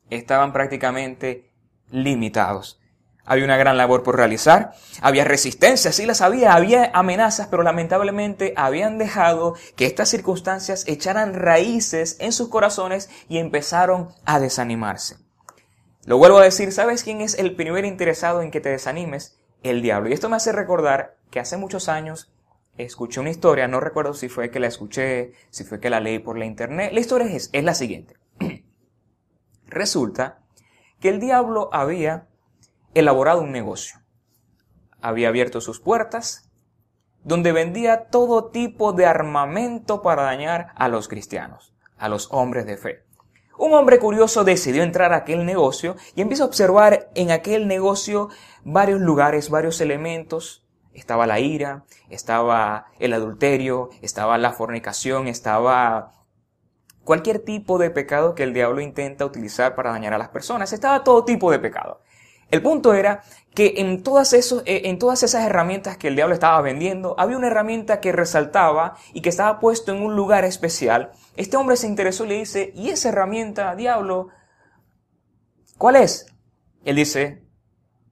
Estaban 0.08 0.54
prácticamente 0.54 1.52
limitados. 1.90 2.80
Había 3.26 3.44
una 3.44 3.56
gran 3.56 3.76
labor 3.76 4.04
por 4.04 4.16
realizar, 4.16 4.72
había 5.02 5.24
resistencia, 5.24 5.90
sí 5.90 6.06
las 6.06 6.20
había, 6.20 6.54
había 6.54 6.92
amenazas, 6.94 7.48
pero 7.48 7.64
lamentablemente 7.64 8.54
habían 8.56 8.98
dejado 8.98 9.54
que 9.74 9.86
estas 9.86 10.08
circunstancias 10.08 10.84
echaran 10.86 11.34
raíces 11.34 12.16
en 12.20 12.32
sus 12.32 12.48
corazones 12.48 13.10
y 13.28 13.38
empezaron 13.38 14.10
a 14.24 14.38
desanimarse. 14.38 15.16
Lo 16.04 16.18
vuelvo 16.18 16.38
a 16.38 16.44
decir, 16.44 16.70
¿sabes 16.70 17.02
quién 17.02 17.20
es 17.20 17.36
el 17.36 17.56
primer 17.56 17.84
interesado 17.84 18.40
en 18.42 18.52
que 18.52 18.60
te 18.60 18.68
desanimes? 18.68 19.40
El 19.64 19.82
diablo. 19.82 20.08
Y 20.08 20.12
esto 20.12 20.28
me 20.28 20.36
hace 20.36 20.52
recordar 20.52 21.16
que 21.32 21.40
hace 21.40 21.56
muchos 21.56 21.88
años 21.88 22.32
escuché 22.78 23.18
una 23.18 23.30
historia, 23.30 23.66
no 23.66 23.80
recuerdo 23.80 24.14
si 24.14 24.28
fue 24.28 24.52
que 24.52 24.60
la 24.60 24.68
escuché, 24.68 25.32
si 25.50 25.64
fue 25.64 25.80
que 25.80 25.90
la 25.90 25.98
leí 25.98 26.20
por 26.20 26.38
la 26.38 26.44
internet. 26.44 26.92
La 26.92 27.00
historia 27.00 27.26
es, 27.26 27.50
es 27.52 27.64
la 27.64 27.74
siguiente. 27.74 28.14
Resulta 29.66 30.38
que 31.00 31.08
el 31.08 31.18
diablo 31.18 31.70
había 31.72 32.28
elaborado 32.98 33.42
un 33.42 33.52
negocio. 33.52 34.00
Había 35.00 35.28
abierto 35.28 35.60
sus 35.60 35.80
puertas, 35.80 36.50
donde 37.22 37.52
vendía 37.52 38.08
todo 38.08 38.50
tipo 38.50 38.92
de 38.92 39.06
armamento 39.06 40.00
para 40.00 40.22
dañar 40.22 40.68
a 40.76 40.88
los 40.88 41.08
cristianos, 41.08 41.74
a 41.98 42.08
los 42.08 42.32
hombres 42.32 42.66
de 42.66 42.76
fe. 42.76 43.04
Un 43.58 43.72
hombre 43.72 43.98
curioso 43.98 44.44
decidió 44.44 44.82
entrar 44.82 45.12
a 45.12 45.18
aquel 45.18 45.46
negocio 45.46 45.96
y 46.14 46.20
empieza 46.20 46.44
a 46.44 46.46
observar 46.46 47.10
en 47.14 47.30
aquel 47.30 47.66
negocio 47.66 48.28
varios 48.64 49.00
lugares, 49.00 49.50
varios 49.50 49.80
elementos. 49.80 50.64
Estaba 50.92 51.26
la 51.26 51.40
ira, 51.40 51.84
estaba 52.08 52.86
el 52.98 53.12
adulterio, 53.12 53.90
estaba 54.02 54.38
la 54.38 54.52
fornicación, 54.52 55.26
estaba 55.26 56.12
cualquier 57.02 57.38
tipo 57.38 57.78
de 57.78 57.90
pecado 57.90 58.34
que 58.34 58.42
el 58.42 58.52
diablo 58.52 58.80
intenta 58.80 59.24
utilizar 59.24 59.74
para 59.74 59.90
dañar 59.90 60.12
a 60.12 60.18
las 60.18 60.28
personas. 60.28 60.72
Estaba 60.72 61.02
todo 61.02 61.24
tipo 61.24 61.50
de 61.50 61.58
pecado. 61.58 62.02
El 62.50 62.62
punto 62.62 62.94
era 62.94 63.22
que 63.54 63.74
en 63.78 64.02
todas, 64.02 64.34
esos, 64.34 64.62
eh, 64.66 64.82
en 64.84 64.98
todas 64.98 65.22
esas 65.22 65.44
herramientas 65.44 65.96
que 65.96 66.08
el 66.08 66.14
diablo 66.14 66.34
estaba 66.34 66.60
vendiendo, 66.60 67.14
había 67.18 67.38
una 67.38 67.46
herramienta 67.46 68.00
que 68.00 68.12
resaltaba 68.12 68.96
y 69.14 69.22
que 69.22 69.30
estaba 69.30 69.58
puesto 69.58 69.92
en 69.92 70.02
un 70.02 70.14
lugar 70.14 70.44
especial. 70.44 71.10
Este 71.36 71.56
hombre 71.56 71.76
se 71.76 71.86
interesó 71.86 72.24
y 72.24 72.28
le 72.28 72.34
dice, 72.34 72.72
¿y 72.74 72.90
esa 72.90 73.08
herramienta, 73.08 73.74
diablo? 73.74 74.28
¿Cuál 75.78 75.96
es? 75.96 76.26
Él 76.84 76.96
dice, 76.96 77.42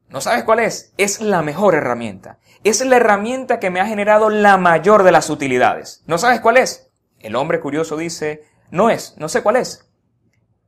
¿no 0.09 0.21
sabes 0.21 0.45
cuál 0.45 0.61
es? 0.61 0.95
Es 0.97 1.21
la 1.21 1.43
mejor 1.43 1.75
herramienta. 1.75 2.39
Es 2.65 2.85
la 2.85 2.97
herramienta 2.97 3.61
que 3.61 3.71
me 3.71 3.81
ha 3.81 3.87
generado 3.87 4.31
la 4.31 4.57
mayor 4.57 5.03
de 5.03 5.13
las 5.13 5.29
utilidades. 5.29 6.03
¿No 6.07 6.17
sabes 6.17 6.41
cuál 6.41 6.57
es? 6.57 6.91
El 7.19 7.37
hombre 7.37 7.61
curioso 7.61 7.99
dice, 7.99 8.45
no 8.71 8.89
es, 8.89 9.15
no 9.19 9.29
sé 9.29 9.43
cuál 9.43 9.57
es. 9.57 9.87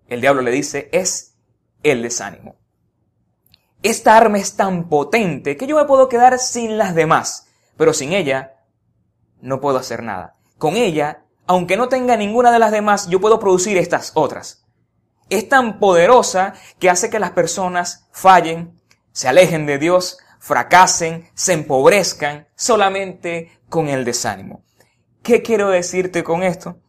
El 0.07 0.21
diablo 0.21 0.43
le 0.43 0.51
dice, 0.51 0.91
es 0.93 1.35
el 1.83 2.03
desánimo. 2.03 2.57
Esta 3.87 4.17
arma 4.17 4.39
es 4.39 4.57
tan 4.57 4.89
potente 4.89 5.57
que 5.57 5.69
yo 5.69 5.77
me 5.77 5.85
puedo 5.85 6.09
quedar 6.09 6.41
sin 6.41 6.77
las 6.77 6.97
demás, 6.97 7.47
pero 7.77 7.93
sin 7.93 8.13
ella 8.15 8.57
no 9.41 9.61
puedo 9.61 9.79
hacer 9.79 10.03
nada. 10.03 10.35
Con 10.59 10.75
ella, 10.75 11.23
aunque 11.47 11.77
no 11.77 11.89
tenga 11.89 12.17
ninguna 12.17 12.51
de 12.51 12.59
las 12.59 12.73
demás, 12.73 13.07
yo 13.07 13.21
puedo 13.21 13.39
producir 13.39 13.79
estas 13.79 14.11
otras. 14.15 14.65
Es 15.31 15.49
tan 15.49 15.79
poderosa 15.79 16.55
que 16.81 16.91
hace 16.91 17.11
que 17.11 17.21
las 17.21 17.31
personas 17.31 18.09
fallen, 18.11 18.77
se 19.13 19.29
alejen 19.29 19.67
de 19.67 19.79
Dios, 19.79 20.19
fracasen, 20.41 21.31
se 21.35 21.53
empobrezcan 21.53 22.49
solamente 22.57 23.57
con 23.69 23.87
el 23.87 24.05
desánimo. 24.05 24.65
¿Qué 25.23 25.43
quiero 25.43 25.69
decirte 25.69 26.25
con 26.25 26.43
esto? 26.43 26.81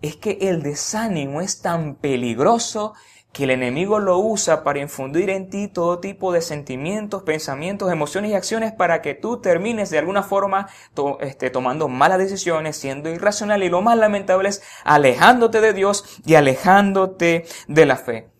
Es 0.00 0.14
que 0.14 0.38
el 0.42 0.62
desánimo 0.62 1.40
es 1.40 1.60
tan 1.60 1.96
peligroso 1.96 2.94
que 3.36 3.44
el 3.44 3.50
enemigo 3.50 3.98
lo 3.98 4.18
usa 4.18 4.64
para 4.64 4.78
infundir 4.78 5.28
en 5.28 5.50
ti 5.50 5.68
todo 5.68 5.98
tipo 5.98 6.32
de 6.32 6.40
sentimientos, 6.40 7.22
pensamientos, 7.22 7.92
emociones 7.92 8.30
y 8.30 8.34
acciones 8.34 8.72
para 8.72 9.02
que 9.02 9.12
tú 9.12 9.42
termines 9.42 9.90
de 9.90 9.98
alguna 9.98 10.22
forma 10.22 10.70
este, 11.20 11.50
tomando 11.50 11.86
malas 11.86 12.16
decisiones, 12.16 12.78
siendo 12.78 13.10
irracional 13.10 13.62
y 13.62 13.68
lo 13.68 13.82
más 13.82 13.98
lamentable 13.98 14.48
es 14.48 14.62
alejándote 14.84 15.60
de 15.60 15.74
Dios 15.74 16.18
y 16.24 16.36
alejándote 16.36 17.44
de 17.68 17.84
la 17.84 17.96
fe. 17.96 18.30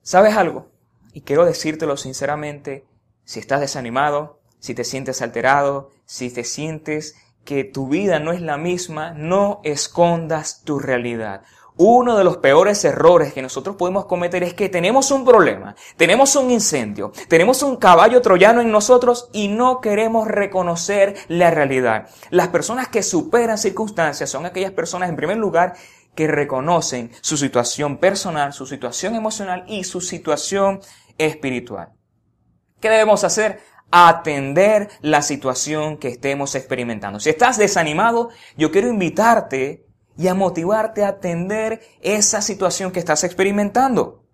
¿Sabes 0.00 0.36
algo? 0.36 0.70
Y 1.12 1.22
quiero 1.22 1.44
decírtelo 1.44 1.96
sinceramente, 1.96 2.86
si 3.24 3.40
estás 3.40 3.58
desanimado, 3.58 4.38
si 4.60 4.76
te 4.76 4.84
sientes 4.84 5.22
alterado, 5.22 5.90
si 6.04 6.32
te 6.32 6.44
sientes 6.44 7.16
que 7.44 7.64
tu 7.64 7.88
vida 7.88 8.20
no 8.20 8.30
es 8.30 8.40
la 8.40 8.58
misma, 8.58 9.10
no 9.10 9.60
escondas 9.64 10.62
tu 10.62 10.78
realidad. 10.78 11.42
Uno 11.76 12.16
de 12.16 12.22
los 12.22 12.36
peores 12.36 12.84
errores 12.84 13.32
que 13.32 13.42
nosotros 13.42 13.74
podemos 13.74 14.04
cometer 14.04 14.44
es 14.44 14.54
que 14.54 14.68
tenemos 14.68 15.10
un 15.10 15.24
problema, 15.24 15.74
tenemos 15.96 16.36
un 16.36 16.52
incendio, 16.52 17.10
tenemos 17.28 17.64
un 17.64 17.76
caballo 17.76 18.22
troyano 18.22 18.60
en 18.60 18.70
nosotros 18.70 19.28
y 19.32 19.48
no 19.48 19.80
queremos 19.80 20.28
reconocer 20.28 21.16
la 21.26 21.50
realidad. 21.50 22.08
Las 22.30 22.48
personas 22.48 22.86
que 22.86 23.02
superan 23.02 23.58
circunstancias 23.58 24.30
son 24.30 24.46
aquellas 24.46 24.70
personas, 24.70 25.08
en 25.08 25.16
primer 25.16 25.36
lugar, 25.36 25.74
que 26.14 26.28
reconocen 26.28 27.10
su 27.20 27.36
situación 27.36 27.98
personal, 27.98 28.52
su 28.52 28.66
situación 28.66 29.16
emocional 29.16 29.64
y 29.66 29.82
su 29.82 30.00
situación 30.00 30.80
espiritual. 31.18 31.88
¿Qué 32.78 32.88
debemos 32.88 33.24
hacer? 33.24 33.58
Atender 33.90 34.90
la 35.00 35.22
situación 35.22 35.96
que 35.96 36.06
estemos 36.06 36.54
experimentando. 36.54 37.18
Si 37.18 37.30
estás 37.30 37.58
desanimado, 37.58 38.28
yo 38.56 38.70
quiero 38.70 38.86
invitarte 38.86 39.83
y 40.16 40.28
a 40.28 40.34
motivarte 40.34 41.04
a 41.04 41.08
atender 41.08 41.80
esa 42.00 42.40
situación 42.40 42.92
que 42.92 43.00
estás 43.00 43.24
experimentando. 43.24 44.24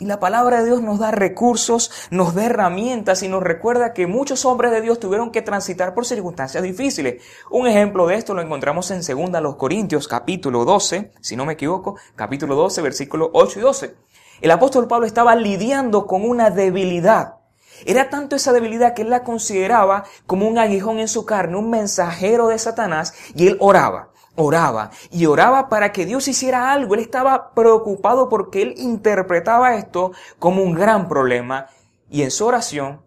Y 0.00 0.04
la 0.04 0.20
palabra 0.20 0.60
de 0.60 0.66
Dios 0.66 0.80
nos 0.80 1.00
da 1.00 1.10
recursos, 1.10 1.90
nos 2.12 2.32
da 2.32 2.44
herramientas 2.44 3.24
y 3.24 3.28
nos 3.28 3.42
recuerda 3.42 3.92
que 3.92 4.06
muchos 4.06 4.44
hombres 4.44 4.70
de 4.70 4.80
Dios 4.80 5.00
tuvieron 5.00 5.32
que 5.32 5.42
transitar 5.42 5.92
por 5.92 6.06
circunstancias 6.06 6.62
difíciles. 6.62 7.20
Un 7.50 7.66
ejemplo 7.66 8.06
de 8.06 8.14
esto 8.14 8.32
lo 8.32 8.40
encontramos 8.40 8.92
en 8.92 9.00
2 9.00 9.42
los 9.42 9.56
Corintios 9.56 10.06
capítulo 10.06 10.64
12, 10.64 11.10
si 11.20 11.34
no 11.34 11.44
me 11.44 11.54
equivoco, 11.54 11.96
capítulo 12.14 12.54
12, 12.54 12.80
versículos 12.80 13.30
8 13.32 13.58
y 13.58 13.62
12. 13.62 13.96
El 14.40 14.52
apóstol 14.52 14.86
Pablo 14.86 15.04
estaba 15.04 15.34
lidiando 15.34 16.06
con 16.06 16.22
una 16.22 16.50
debilidad. 16.50 17.38
Era 17.84 18.08
tanto 18.08 18.36
esa 18.36 18.52
debilidad 18.52 18.94
que 18.94 19.02
él 19.02 19.10
la 19.10 19.24
consideraba 19.24 20.04
como 20.26 20.46
un 20.46 20.58
aguijón 20.58 21.00
en 21.00 21.08
su 21.08 21.26
carne, 21.26 21.56
un 21.56 21.70
mensajero 21.70 22.46
de 22.46 22.58
Satanás, 22.60 23.14
y 23.34 23.48
él 23.48 23.56
oraba 23.58 24.12
oraba 24.38 24.90
y 25.10 25.26
oraba 25.26 25.68
para 25.68 25.92
que 25.92 26.06
Dios 26.06 26.28
hiciera 26.28 26.72
algo. 26.72 26.94
Él 26.94 27.00
estaba 27.00 27.52
preocupado 27.54 28.28
porque 28.28 28.62
él 28.62 28.74
interpretaba 28.78 29.74
esto 29.74 30.12
como 30.38 30.62
un 30.62 30.74
gran 30.74 31.08
problema 31.08 31.66
y 32.08 32.22
en 32.22 32.30
su 32.30 32.46
oración 32.46 33.02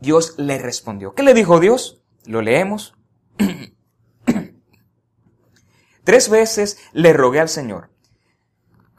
Dios 0.00 0.34
le 0.38 0.58
respondió. 0.58 1.14
¿Qué 1.14 1.22
le 1.22 1.34
dijo 1.34 1.60
Dios? 1.60 2.02
Lo 2.24 2.40
leemos. 2.40 2.94
Tres 6.04 6.30
veces 6.30 6.78
le 6.92 7.12
rogué 7.12 7.40
al 7.40 7.48
Señor. 7.48 7.90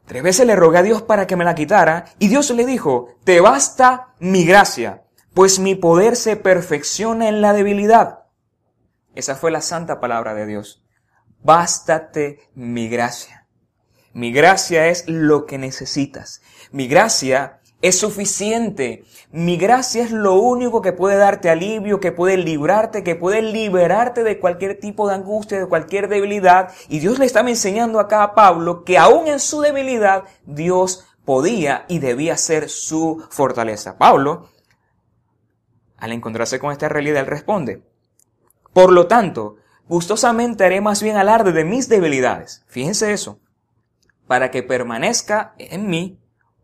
Tres 0.06 0.24
veces 0.24 0.46
le 0.46 0.56
rogué 0.56 0.78
a 0.78 0.84
Dios 0.84 1.02
para 1.02 1.26
que 1.26 1.36
me 1.36 1.46
la 1.46 1.56
quitara 1.56 2.06
y 2.20 2.28
Dios 2.28 2.52
le 2.52 2.66
dijo, 2.66 3.16
te 3.24 3.40
basta 3.40 4.14
mi 4.20 4.46
gracia, 4.46 5.04
pues 5.34 5.60
mi 5.60 5.76
poder 5.76 6.16
se 6.16 6.36
perfecciona 6.36 7.30
en 7.30 7.42
la 7.42 7.54
debilidad. 7.54 8.26
Esa 9.16 9.36
fue 9.36 9.52
la 9.52 9.62
santa 9.62 10.00
palabra 10.00 10.34
de 10.34 10.46
Dios. 10.46 10.84
Bástate 11.44 12.40
mi 12.56 12.88
gracia. 12.88 13.48
Mi 14.14 14.32
gracia 14.32 14.88
es 14.88 15.08
lo 15.08 15.46
que 15.46 15.58
necesitas. 15.58 16.42
Mi 16.72 16.88
gracia 16.88 17.62
es 17.82 17.98
suficiente. 17.98 19.04
Mi 19.32 19.58
gracia 19.58 20.04
es 20.04 20.12
lo 20.12 20.36
único 20.36 20.82
que 20.82 20.94
puede 20.94 21.18
darte 21.18 21.50
alivio, 21.50 22.00
que 22.00 22.12
puede 22.12 22.38
librarte, 22.38 23.04
que 23.04 23.16
puede 23.16 23.42
liberarte 23.42 24.24
de 24.24 24.40
cualquier 24.40 24.80
tipo 24.80 25.08
de 25.08 25.16
angustia, 25.16 25.60
de 25.60 25.68
cualquier 25.68 26.08
debilidad. 26.08 26.72
Y 26.90 27.00
Dios 27.00 27.20
le 27.20 27.26
estaba 27.26 27.50
enseñando 27.50 28.00
acá 28.00 28.24
a 28.24 28.36
Pablo 28.36 28.84
que 28.84 28.98
aún 28.98 29.28
en 29.28 29.40
su 29.40 29.62
debilidad 29.62 30.26
Dios 30.46 31.08
podía 31.26 31.86
y 31.88 32.00
debía 32.00 32.38
ser 32.38 32.70
su 32.70 33.26
fortaleza. 33.30 33.98
Pablo, 33.98 34.50
al 35.98 36.12
encontrarse 36.12 36.60
con 36.60 36.72
esta 36.72 36.90
realidad, 36.90 37.22
él 37.22 37.28
responde, 37.28 37.84
por 38.74 38.92
lo 38.92 39.08
tanto, 39.08 39.58
gustosamente 39.92 40.64
haré 40.64 40.80
más 40.80 41.04
bien 41.04 41.18
alarde 41.18 41.52
de 41.52 41.66
mis 41.66 41.90
debilidades. 41.90 42.64
Fíjense 42.68 43.12
eso. 43.12 43.40
Para 44.26 44.50
que 44.50 44.64
permanezca 44.64 45.54
en 45.58 45.90
mí 45.90 46.22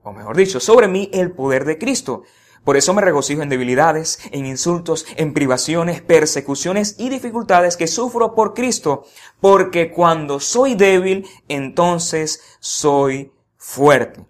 o 0.08 0.14
mejor 0.14 0.38
dicho, 0.38 0.62
sobre 0.62 0.88
mí 0.88 1.10
el 1.12 1.32
poder 1.32 1.66
de 1.66 1.78
Cristo. 1.78 2.24
Por 2.64 2.78
eso 2.78 2.94
me 2.94 3.02
regocijo 3.02 3.42
en 3.42 3.50
debilidades, 3.50 4.20
en 4.32 4.46
insultos, 4.46 5.06
en 5.18 5.34
privaciones, 5.34 6.02
persecuciones 6.02 6.96
y 6.98 7.10
dificultades 7.10 7.76
que 7.76 7.88
sufro 7.88 8.34
por 8.34 8.54
Cristo, 8.54 9.06
porque 9.42 9.92
cuando 9.92 10.40
soy 10.40 10.76
débil, 10.76 11.28
entonces 11.50 12.42
soy 12.60 13.34
fuerte. 13.58 14.26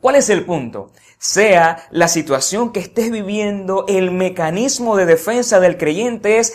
¿Cuál 0.00 0.14
es 0.14 0.30
el 0.30 0.44
punto? 0.44 0.92
Sea 1.18 1.88
la 1.90 2.06
situación 2.06 2.70
que 2.70 2.78
estés 2.78 3.10
viviendo, 3.10 3.84
el 3.88 4.12
mecanismo 4.12 4.96
de 4.96 5.06
defensa 5.06 5.58
del 5.58 5.76
creyente 5.76 6.38
es 6.38 6.54